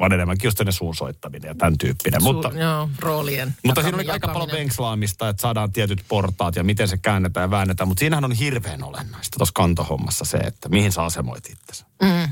Vaan 0.00 0.12
enemmänkin 0.12 0.46
just 0.48 0.60
ne 0.64 0.72
suun 0.72 0.94
soittaminen 0.94 1.48
ja 1.48 1.54
tämän 1.54 1.78
tyyppinen. 1.78 2.22
Mutta, 2.22 2.48
Joo, 2.54 2.90
roolien. 2.98 3.54
mutta 3.64 3.82
siinä 3.82 3.96
oli 3.98 4.10
aika 4.10 4.28
paljon 4.28 4.50
venkslaamista, 4.52 5.28
että 5.28 5.42
saadaan 5.42 5.72
tietyt 5.72 6.04
portaat 6.08 6.56
ja 6.56 6.64
miten 6.64 6.88
se 6.88 6.96
käännetään 6.98 7.44
ja 7.44 7.50
väännetään. 7.50 7.88
Mutta 7.88 8.00
siinähän 8.00 8.24
on 8.24 8.32
hirveän 8.32 8.82
olennaista 8.84 9.36
tuossa 9.38 9.52
kantohommassa 9.54 10.24
se, 10.24 10.36
että 10.36 10.68
mihin 10.68 10.92
sä 10.92 11.02
asemoit 11.04 11.50
itsesi. 11.50 11.84
Mm. 12.02 12.24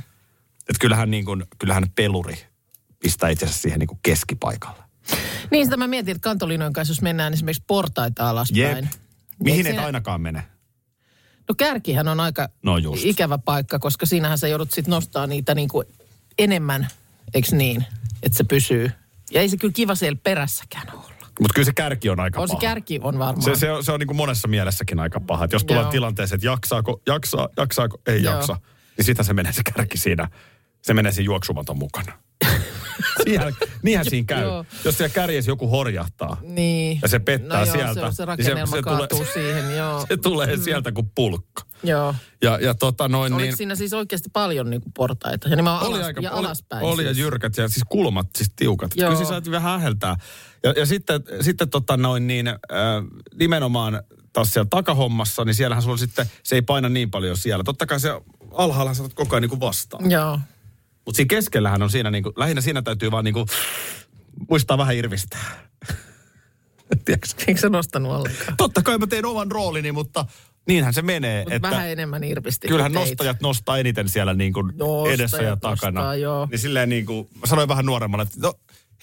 Että 0.59 0.81
kyllähän, 0.81 1.11
niin 1.11 1.25
kuin, 1.25 1.45
kyllähän 1.59 1.85
peluri 1.95 2.39
pistää 3.01 3.29
itsensä 3.29 3.59
siihen 3.59 3.79
niin 3.79 3.89
kuin 3.89 3.99
keskipaikalle. 4.03 4.83
Niin 5.51 5.67
sitä 5.67 5.77
mä 5.77 5.87
mietin, 5.87 6.17
että 6.17 6.29
kantoliinojen 6.29 6.73
kanssa, 6.73 6.93
jos 6.93 7.03
mennään 7.03 7.33
esimerkiksi 7.33 7.65
portaita 7.67 8.31
alaspäin. 8.31 8.85
Jep. 8.85 8.85
Mihin 9.45 9.67
et 9.67 9.73
siinä- 9.73 9.87
ainakaan 9.87 10.21
mene? 10.21 10.43
No 11.49 11.55
kärkihän 11.55 12.09
on 12.09 12.21
aika 12.21 12.49
No 12.63 12.77
just. 12.79 13.05
ikävä 13.05 13.39
paikka, 13.39 13.79
koska 13.79 14.07
siinähän 14.07 14.39
sä 14.39 14.49
joudut 14.49 14.71
sitten 14.71 14.91
nostaa 14.93 15.27
niitä 15.27 15.55
niin 15.55 15.69
kuin 15.69 15.87
enemmän, 16.39 16.89
eikö 17.35 17.57
niin, 17.57 17.85
että 18.23 18.39
se 18.39 18.45
pysyy. 18.45 18.91
Ja 19.31 19.41
ei 19.41 19.49
se 19.49 19.57
kyllä 19.57 19.73
kiva 19.73 19.95
siellä 19.95 20.19
perässäkään 20.23 20.91
olla. 20.93 21.13
Mutta 21.41 21.55
kyllä 21.55 21.67
se 21.67 21.73
kärki 21.73 22.11
on 22.11 22.21
aika 22.21 22.41
On 22.41 22.49
se 22.49 22.53
paha. 22.53 22.61
kärki 22.61 23.01
on 23.03 23.19
varmaan. 23.19 23.43
Se, 23.43 23.55
se, 23.55 23.73
on, 23.73 23.85
se 23.85 23.93
on 23.93 24.01
niin 24.01 24.07
kuin 24.07 24.17
monessa 24.17 24.49
mielessäkin 24.49 25.01
aika 25.01 25.21
paha. 25.21 25.45
Että 25.45 25.55
jos 25.57 25.65
tulee 25.65 25.83
Joo. 25.83 25.91
tilanteeseen, 25.91 26.37
että 26.37 26.47
jaksaako, 26.47 27.03
jaksaa, 27.07 27.49
jaksaako, 27.57 28.01
ei 28.07 28.23
Joo. 28.23 28.35
jaksa, 28.35 28.57
niin 28.97 29.05
sitä 29.05 29.23
se 29.23 29.33
menee 29.33 29.53
se 29.53 29.63
kärki 29.75 29.99
siinä. 29.99 30.29
Se 30.83 30.95
menee 30.95 31.13
siinä 31.13 31.25
juoksumaton 31.25 31.79
mukana. 31.79 32.13
Siihen, 33.25 33.55
niinhän 33.83 34.11
siinä 34.11 34.27
käy. 34.27 34.43
Joo. 34.43 34.65
Jos 34.85 34.99
siellä 34.99 35.15
kärjessä 35.15 35.51
joku 35.51 35.69
horjahtaa 35.69 36.37
Niin. 36.43 36.99
ja 37.03 37.09
se 37.09 37.19
pettää 37.19 37.61
no 37.61 37.67
joo, 37.67 37.75
sieltä, 37.77 37.95
Se, 37.95 38.01
on 38.07 38.13
se 38.15 38.23
niin 38.23 38.29
rakennelma 38.29 38.77
se 38.77 38.83
kaatuu 38.83 39.07
tulee- 39.19 39.33
siihen, 39.33 39.77
joo. 39.77 40.05
se 40.09 40.17
tulee 40.17 40.57
sieltä 40.57 40.93
kuin 40.93 41.11
pulkka. 41.15 41.63
Joo. 41.83 42.15
Ja, 42.43 42.59
ja 42.63 42.75
tota 42.75 43.09
noin 43.09 43.33
Oliko 43.33 43.47
niin... 43.47 43.57
siinä 43.57 43.75
siis 43.75 43.93
oikeasti 43.93 44.31
paljon 44.33 44.71
niin 44.71 44.83
kuin 44.83 44.93
portaita? 44.93 45.49
Ja 45.49 45.57
nimenomaan 45.57 45.87
Oli 45.87 45.95
alas, 45.97 46.07
aika, 46.07 46.21
ja 46.21 46.33
oli, 46.33 46.47
alaspäin 46.47 46.85
oli 46.85 47.03
ja 47.05 47.09
siis. 47.09 47.19
jyrkät 47.19 47.57
ja 47.57 47.69
siis 47.69 47.85
kulmat 47.89 48.27
siis 48.37 48.53
tiukat. 48.57 48.91
Joo. 48.97 49.11
Kyllä 49.17 49.25
siis 49.27 49.51
vähän 49.51 49.75
äheltää. 49.81 50.17
Ja, 50.63 50.75
ja 50.77 50.87
sitten, 50.87 51.21
sitten 51.41 51.71
tota 51.71 51.97
noin 51.97 52.27
niin, 52.27 52.49
äh, 52.49 52.55
nimenomaan 53.39 54.03
taas 54.33 54.53
siellä 54.53 54.69
takahommassa, 54.71 55.45
niin 55.45 55.55
siellähän 55.55 55.83
sulla 55.83 55.97
sitten, 55.97 56.27
se 56.43 56.55
ei 56.55 56.63
paina 56.63 56.89
niin 56.89 57.11
paljon 57.11 57.37
siellä. 57.37 57.65
Totta 57.65 57.87
kai 57.87 58.01
se 58.01 58.21
alhaalla 58.55 58.95
saatat 58.95 59.15
koko 59.15 59.37
ajan 59.37 59.43
niin 59.43 59.51
kuin 59.51 59.61
vastaan. 59.61 60.11
Joo. 60.11 60.41
Mutta 61.09 61.17
siinä 61.17 61.29
keskellähän 61.29 61.83
on 61.83 61.91
siinä 61.91 62.11
niin 62.11 62.23
kuin, 62.23 62.33
lähinnä 62.37 62.61
siinä 62.61 62.83
täytyy 62.83 63.11
vaan 63.11 63.25
niin 63.25 63.35
kuin, 63.35 63.47
muistaa 64.51 64.79
vähän 64.79 64.97
irvistää. 64.97 65.69
Eikö 67.47 67.61
se 67.61 67.69
nostanut 67.69 68.13
ollenkaan? 68.13 68.57
Totta 68.57 68.83
kai 68.83 68.99
mä 68.99 69.07
teen 69.07 69.25
oman 69.25 69.51
roolini, 69.51 69.93
mutta 69.93 70.27
niinhän 70.67 70.95
se 70.95 71.03
menee. 71.03 71.45
Mutta 71.45 71.55
että 71.55 71.71
vähän 71.71 71.89
enemmän 71.89 72.25
irvisti. 72.25 72.69
Kyllähän 72.69 72.93
teit. 72.93 73.09
nostajat 73.09 73.41
nostaa 73.41 73.79
eniten 73.79 74.09
siellä 74.09 74.35
niin 74.35 74.53
kuin 74.53 74.67
Nostajat 74.67 75.15
edessä 75.15 75.43
ja 75.43 75.57
takana. 75.57 76.01
nostaa, 76.01 76.15
joo. 76.15 76.49
Niin 76.51 76.59
silleen 76.59 76.89
niin 76.89 77.07
kuin, 77.07 77.29
mä 77.41 77.47
sanoin 77.47 77.69
vähän 77.69 77.87
nuoremmalle, 77.87 78.23
että 78.23 78.37
no 78.41 78.55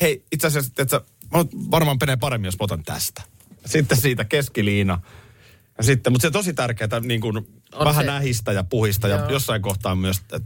hei, 0.02 0.26
itse 0.32 0.48
asiassa, 0.48 0.72
että 0.78 1.02
mä 1.34 1.46
varmaan 1.72 1.98
menee 2.00 2.18
paremmin, 2.18 2.48
jos 2.48 2.60
mä 2.60 2.64
otan 2.64 2.84
tästä. 2.84 3.22
Sitten 3.66 3.98
siitä 3.98 4.26
keskiliina. 4.26 5.02
Ja 5.78 5.84
sitten, 5.84 6.14
mutta 6.14 6.28
se 6.28 6.32
tosi 6.32 6.54
tärkeää 6.54 7.00
niin 7.02 7.22
kuin 7.22 7.48
On 7.76 7.86
vähän 7.86 8.06
se. 8.06 8.12
nähistä 8.12 8.52
ja 8.52 8.64
puhista 8.64 9.08
ja 9.08 9.16
Joo. 9.18 9.30
jossain 9.30 9.62
kohtaa 9.62 9.96
myös, 9.96 10.18
että 10.18 10.40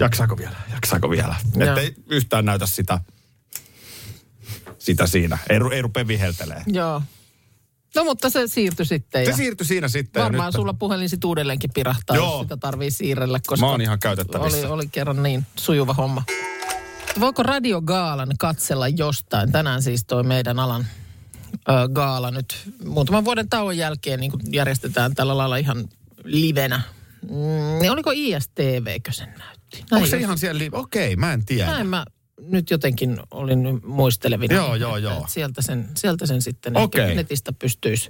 jaksaako 0.00 0.36
vielä, 0.38 0.56
jaksaako 0.72 1.10
vielä. 1.10 1.34
Joo. 1.56 1.68
Että 1.68 1.80
ei 1.80 1.94
yhtään 2.10 2.44
näytä 2.44 2.66
sitä, 2.66 2.98
sitä 4.78 5.06
siinä. 5.06 5.38
Ei, 5.50 5.58
ru- 5.58 5.72
ei 5.72 5.82
rupea 5.82 6.06
viheltelee. 6.06 6.62
Joo. 6.66 7.02
No 7.94 8.04
mutta 8.04 8.30
se 8.30 8.46
siirtyi 8.48 8.86
sitten. 8.86 9.24
Se 9.24 9.30
ja 9.30 9.36
siirtyi 9.36 9.66
siinä 9.66 9.88
sitten. 9.88 10.20
ja 10.20 10.24
varmaan 10.24 10.46
nyt- 10.48 10.54
sulla 10.54 10.74
puhelin 10.74 11.08
sit 11.08 11.24
uudelleenkin 11.24 11.70
pirahtaa, 11.74 12.16
Joo. 12.16 12.32
jos 12.32 12.42
sitä 12.42 12.56
tarvii 12.56 12.90
siirrellä, 12.90 13.40
koska 13.46 13.66
Mä 13.66 13.70
oon 13.70 13.80
ihan 13.80 13.98
käytettävissä. 13.98 14.58
oli, 14.58 14.66
oli 14.66 14.88
kerran 14.92 15.22
niin 15.22 15.46
sujuva 15.56 15.94
homma. 15.94 16.22
Voiko 17.20 17.42
radiogaalan 17.42 18.28
katsella 18.38 18.88
jostain? 18.88 19.52
Tänään 19.52 19.82
siis 19.82 20.04
toi 20.04 20.22
meidän 20.22 20.58
alan 20.58 20.86
ö, 21.54 21.88
gaala 21.92 22.30
nyt 22.30 22.72
muutaman 22.84 23.24
vuoden 23.24 23.48
tauon 23.48 23.76
jälkeen 23.76 24.20
niin 24.20 24.32
järjestetään 24.50 25.14
tällä 25.14 25.36
lailla 25.38 25.56
ihan 25.56 25.88
livenä. 26.24 26.82
Mm, 27.22 27.78
niin 27.80 27.90
oliko 27.92 28.10
ISTVkö 28.14 29.12
sen 29.12 29.34
näytti? 29.38 29.84
Onko 29.92 30.06
se 30.06 30.16
ihan 30.16 30.38
siellä? 30.38 30.58
li- 30.58 30.68
Okei, 30.72 31.16
mä 31.16 31.32
en 31.32 31.44
tiedä. 31.44 31.70
Näin 31.70 31.86
mä 31.86 32.04
nyt 32.40 32.70
jotenkin 32.70 33.20
olin 33.30 33.80
muistelevina. 33.86 34.54
Joo, 34.54 34.74
joo, 34.74 34.96
joo. 34.96 35.12
että 35.18 35.32
Sieltä 35.32 35.62
sen, 35.62 35.88
sieltä 35.96 36.26
sen 36.26 36.42
sitten 36.42 36.76
ehkä 36.76 37.14
netistä 37.14 37.52
pystyisi 37.52 38.08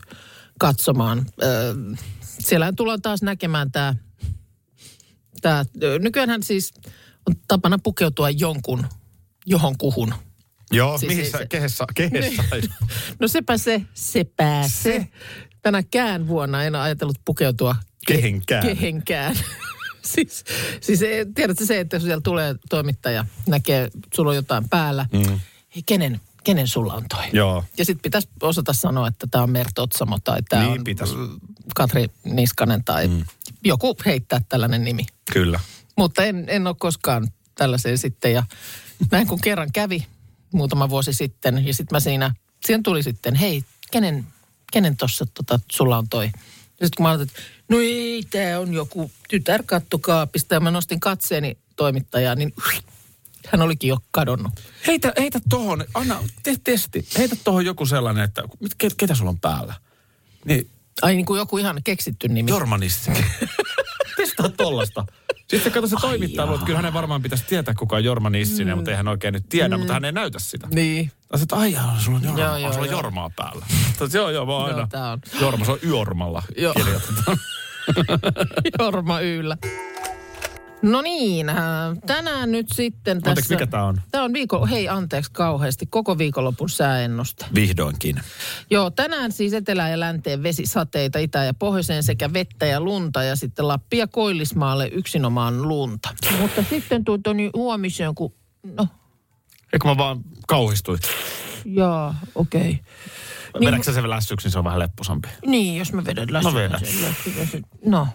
katsomaan. 0.58 1.26
Ö, 1.42 1.74
Siellähän 2.20 2.76
tullaan 2.76 3.02
taas 3.02 3.22
näkemään 3.22 3.72
tämä, 3.72 3.94
tämä 5.42 5.64
nykyäänhän 6.00 6.42
siis 6.42 6.72
on 7.28 7.34
tapana 7.48 7.78
pukeutua 7.82 8.30
jonkun 8.30 8.86
johonkuhun. 9.46 10.14
Joo, 10.70 10.98
Siis 10.98 11.10
mihin 11.12 11.30
sä, 11.30 11.38
se- 11.38 11.46
kehessä, 11.46 11.84
kehessä. 11.94 12.42
No 13.20 13.28
sepä 13.28 13.58
se, 13.58 13.82
sepä 13.94 14.62
se. 14.68 14.82
Se. 14.82 15.08
Tänäkään 15.62 16.28
vuonna 16.28 16.64
en 16.64 16.74
ajatellut 16.74 17.18
pukeutua 17.24 17.76
ke- 17.82 17.91
Kehenkään. 18.06 18.66
Kehenkään. 18.66 19.36
siis, 20.14 20.44
siis 20.80 21.00
tiedätkö 21.34 21.66
se, 21.66 21.80
että 21.80 21.96
jos 21.96 22.02
siellä 22.02 22.20
tulee 22.24 22.54
toimittaja, 22.70 23.24
näkee, 23.46 23.90
sulla 24.14 24.30
on 24.30 24.36
jotain 24.36 24.68
päällä. 24.68 25.06
Mm. 25.12 25.40
Hei, 25.74 25.82
kenen, 25.86 26.20
kenen 26.44 26.68
sulla 26.68 26.94
on 26.94 27.04
toi? 27.08 27.24
Joo. 27.32 27.64
Ja 27.78 27.84
sitten 27.84 28.02
pitäisi 28.02 28.28
osata 28.42 28.72
sanoa, 28.72 29.08
että 29.08 29.26
tämä 29.30 29.44
on 29.44 29.50
Mert 29.50 29.78
Otsamo 29.78 30.18
tai 30.24 30.38
tämä 30.48 30.62
Niin 30.62 30.78
on 30.78 30.84
pitäis. 30.84 31.16
mm, 31.16 31.40
Katri 31.74 32.06
Niskanen 32.24 32.84
tai 32.84 33.08
mm. 33.08 33.24
joku 33.64 33.96
heittää 34.06 34.40
tällainen 34.48 34.84
nimi. 34.84 35.06
Kyllä. 35.32 35.60
Mutta 35.98 36.24
en, 36.24 36.44
en 36.48 36.66
ole 36.66 36.76
koskaan 36.78 37.28
tällaiseen 37.54 37.98
sitten. 37.98 38.32
Ja 38.32 38.42
näin 39.10 39.26
kun 39.26 39.40
kerran 39.40 39.72
kävi 39.72 40.06
muutama 40.52 40.88
vuosi 40.88 41.12
sitten 41.12 41.66
ja 41.66 41.74
sitten 41.74 41.96
mä 41.96 42.00
siinä, 42.00 42.34
siihen 42.66 42.82
tuli 42.82 43.02
sitten, 43.02 43.34
hei, 43.34 43.64
kenen, 43.90 44.26
kenen 44.72 44.96
tuossa 44.96 45.26
tota, 45.34 45.60
sulla 45.72 45.98
on 45.98 46.08
toi? 46.08 46.30
Sitten 46.86 46.96
kun 46.96 47.04
mä 47.04 47.08
ajattelin, 47.08 47.30
että 47.30 47.42
no 47.68 47.78
ei, 47.80 48.22
tämä 48.30 48.58
on 48.58 48.74
joku 48.74 49.10
tytär 49.28 49.62
kattokaapista 49.66 50.54
ja 50.54 50.60
mä 50.60 50.70
nostin 50.70 51.00
katseeni 51.00 51.58
toimittajaan, 51.76 52.38
niin 52.38 52.54
hän 53.48 53.62
olikin 53.62 53.88
jo 53.88 53.98
kadonnut. 54.10 54.52
Heitä, 54.86 55.12
heitä 55.18 55.40
tohon, 55.48 55.84
anna, 55.94 56.18
tee 56.42 56.56
testi. 56.64 57.08
Heitä 57.18 57.36
tohon 57.44 57.64
joku 57.64 57.86
sellainen, 57.86 58.24
että 58.24 58.42
mit- 58.60 58.74
ke, 58.78 58.88
ketä 58.96 59.14
sulla 59.14 59.30
on 59.30 59.40
päällä? 59.40 59.74
Niin, 60.44 60.70
Ai 61.02 61.14
niin 61.14 61.26
kuin 61.26 61.38
joku 61.38 61.58
ihan 61.58 61.80
keksitty 61.84 62.28
nimi. 62.28 62.50
Jormanissi. 62.50 63.10
Testaa 64.16 64.48
tollasta. 64.48 65.04
Sitten 65.48 65.72
kato 65.72 65.86
se 65.86 65.96
toimittaja, 66.00 66.46
luulee, 66.46 66.54
että 66.56 66.66
kyllä 66.66 66.78
hänen 66.78 66.92
varmaan 66.92 67.22
pitäisi 67.22 67.44
tietää, 67.44 67.74
kuka 67.74 67.96
on 67.96 68.04
Jorma 68.04 68.30
Nissinen, 68.30 68.76
mutta 68.76 68.90
ei 68.90 68.96
hän 68.96 69.08
oikein 69.08 69.34
nyt 69.34 69.48
tiedä, 69.48 69.78
mutta 69.78 69.92
hän 69.92 70.04
ei 70.04 70.12
näytä 70.12 70.38
sitä. 70.38 70.68
Niin. 70.74 71.12
Mä 71.32 71.38
sanoin, 71.38 71.42
että 71.42 71.56
ai 71.56 71.72
jaa, 71.72 71.96
sulla 72.00 72.18
on, 72.18 72.24
Jorma, 72.24 72.40
Joo, 72.40 72.48
joo, 72.48 72.56
joo, 72.58 72.72
sulla 72.72 72.86
joo. 72.86 72.96
Jormaa 72.96 73.30
päällä. 73.36 73.66
Totta, 73.98 74.16
joo, 74.16 74.30
joo, 74.30 74.46
mä 74.46 74.52
oon 74.52 74.68
Joo, 74.70 74.76
aina. 74.76 74.88
tää 74.88 75.10
on. 75.12 75.18
Jorma, 75.40 75.64
se 75.64 75.72
on 75.72 75.78
Jormalla 75.82 76.42
Joo. 76.58 76.74
kirjoitetaan. 76.74 77.36
Jorma 78.78 79.20
Yllä. 79.20 79.56
No 80.82 81.02
niin, 81.02 81.48
äh, 81.48 81.56
tänään 82.06 82.52
nyt 82.52 82.66
sitten 82.74 83.18
tässä... 83.20 83.30
Anteeksi, 83.30 83.54
mikä 83.54 83.66
tää 83.66 83.84
on? 83.84 84.00
Tämä 84.10 84.24
on 84.24 84.32
viikon, 84.32 84.68
hei 84.68 84.88
anteeksi 84.88 85.30
kauheasti, 85.32 85.86
koko 85.86 86.18
viikonlopun 86.18 86.70
sääennuste. 86.70 87.46
Vihdoinkin. 87.54 88.20
Joo, 88.70 88.90
tänään 88.90 89.32
siis 89.32 89.52
etelään 89.52 89.90
ja 89.90 90.00
länteen 90.00 90.42
vesisateita, 90.42 91.18
itä- 91.18 91.44
ja 91.44 91.54
pohjoiseen 91.54 92.02
sekä 92.02 92.32
vettä 92.32 92.66
ja 92.66 92.80
lunta 92.80 93.22
ja 93.22 93.36
sitten 93.36 93.68
Lappi 93.68 93.98
ja 93.98 94.06
Koillismaalle 94.06 94.88
yksinomaan 94.88 95.68
lunta. 95.68 96.08
Mutta 96.40 96.64
sitten 96.70 97.04
tuota 97.04 97.34
niin 97.34 97.50
huomiseen, 97.54 98.14
kun, 98.14 98.34
no 98.62 98.86
Eikö 99.72 99.88
mä 99.88 99.96
vaan 99.96 100.20
kauhistuin? 100.48 100.98
jaa, 101.64 102.14
okei. 102.34 102.60
Okay. 102.60 102.72
Niin, 103.60 103.66
Vedätkö 103.66 103.84
sä 103.84 103.92
sen 103.92 104.10
lässyksi, 104.10 104.46
niin 104.46 104.52
se 104.52 104.58
on 104.58 104.64
vähän 104.64 104.78
lepposampi. 104.78 105.28
Niin, 105.46 105.78
jos 105.78 105.92
mä 105.92 106.04
vedän 106.04 106.32
lässyä. 106.32 106.50
No 106.50 106.58
vedä. 106.58 106.78
No. 107.84 108.08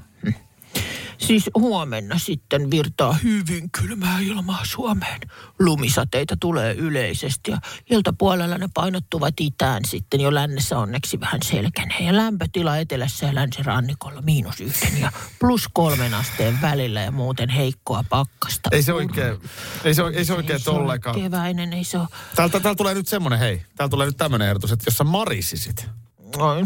Siis 1.18 1.50
huomenna 1.56 2.20
sitten 2.20 2.72
virtaa 2.72 3.14
hyvin 3.14 3.72
kylmää 3.72 4.20
ilmaa 4.20 4.62
Suomeen. 4.64 5.22
Lumisateita 5.60 6.38
tulee 6.40 6.74
yleisesti 6.74 7.52
ja 7.52 7.58
iltapuolella 7.90 8.58
ne 8.58 8.70
painottuvat 8.74 9.34
itään 9.40 9.86
sitten 9.86 10.22
jo 10.22 10.34
lännessä 10.34 10.78
onneksi 10.78 11.20
vähän 11.20 11.42
selkäneen. 11.44 12.06
Ja 12.06 12.16
lämpötila 12.16 12.78
etelässä 12.78 13.26
ja 13.26 13.36
länsirannikolla 13.36 14.22
miinus 14.22 14.62
yhden 14.62 15.02
ja 15.02 15.12
plus 15.40 15.68
kolmen 15.74 16.14
asteen 16.14 16.62
välillä 16.62 17.02
ja 17.02 17.12
muuten 17.12 17.50
heikkoa 17.50 18.04
pakkasta. 18.10 18.70
Ei 18.72 18.84
se 18.84 18.94
oikein, 18.94 19.38
ei 19.84 19.94
se, 19.94 20.04
ei 20.14 20.26
se 20.26 20.34
oikein 20.34 20.54
Ei 20.54 20.60
se 20.60 20.70
ole 20.70 20.80
tollekaan. 20.80 21.16
Keväinen, 21.16 21.74
ei 21.74 21.84
se 21.84 21.98
ole. 21.98 22.08
Täältä, 22.36 22.60
täältä 22.60 22.78
tulee 22.78 22.94
nyt 22.94 23.08
semmonen, 23.08 23.40
hei. 23.40 23.62
Täältä 23.76 23.92
tulee 23.92 24.08
nyt 24.08 24.18
tämmönen 24.18 24.48
ehdotus, 24.48 24.72
että 24.72 24.84
jos 24.88 24.98
sä 24.98 25.04
marisisit. 25.04 25.90
Oi. 26.38 26.64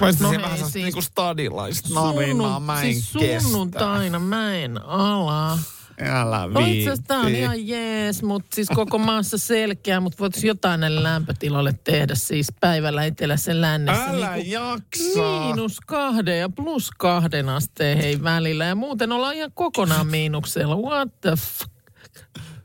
Mä 0.00 0.06
olisin 0.06 0.22
No 0.22 0.28
no 0.28 0.30
hei, 0.30 0.42
vähän 0.42 0.58
siis- 0.58 0.74
niinku 0.74 1.02
stadilaista 1.02 1.88
narinaa, 1.94 2.60
mä 2.60 2.82
en 2.82 2.94
siis 2.94 3.12
kestä. 3.18 3.42
sunnuntaina 3.48 4.18
mä 4.18 4.54
en 4.54 4.82
ala. 4.84 5.58
Älä 6.00 6.46
No 6.46 6.60
itse 6.60 6.82
asiassa 6.90 7.02
tää 7.06 7.18
on 7.18 7.26
viitti. 7.26 7.40
ihan 7.42 7.68
jees, 7.68 8.22
mutta 8.22 8.54
siis 8.54 8.68
koko 8.74 8.98
maassa 8.98 9.38
selkeä, 9.38 10.00
mutta 10.00 10.18
voitaisiin 10.18 10.48
jotain 10.48 10.80
näille 10.80 11.02
lämpötilalle 11.02 11.74
tehdä 11.84 12.14
siis 12.14 12.46
päivällä 12.60 13.04
etelässä 13.04 13.60
lännessä. 13.60 14.04
Älä 14.04 14.34
niinku 14.36 14.50
jaksa. 14.52 15.40
Miinus 15.44 15.80
kahden 15.80 16.38
ja 16.38 16.48
plus 16.48 16.90
kahden 16.98 17.48
asteen 17.48 17.98
hei 17.98 18.22
välillä 18.22 18.64
ja 18.64 18.74
muuten 18.74 19.12
ollaan 19.12 19.34
ihan 19.34 19.52
kokonaan 19.54 20.06
miinuksella. 20.06 20.76
What 20.76 21.20
the 21.20 21.30
f- 21.30 21.68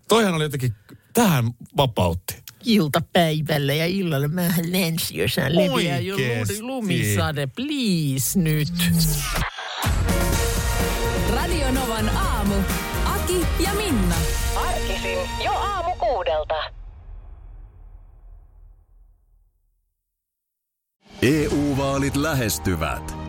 Toihan 0.08 0.34
oli 0.34 0.43
jotenkin, 0.43 0.75
tähän 1.13 1.52
vapautti. 1.78 2.43
Iltapäivällä 2.73 3.73
ja 3.73 3.86
illalla 3.86 4.27
mä 4.27 4.41
lensi 4.71 5.17
jossain 5.17 5.55
leviää 5.55 5.99
jo 5.99 6.15
lumisade. 6.62 7.47
Please 7.47 8.39
nyt. 8.39 8.73
Radio 11.29 11.71
Novan 11.71 12.10
aamu. 12.10 12.55
Aki 13.05 13.47
ja 13.63 13.73
Minna. 13.73 14.15
Arkisin 14.55 15.19
jo 15.45 15.51
aamu 15.51 15.95
kuudelta. 15.95 16.55
EU-vaalit 21.21 22.15
lähestyvät. 22.15 23.29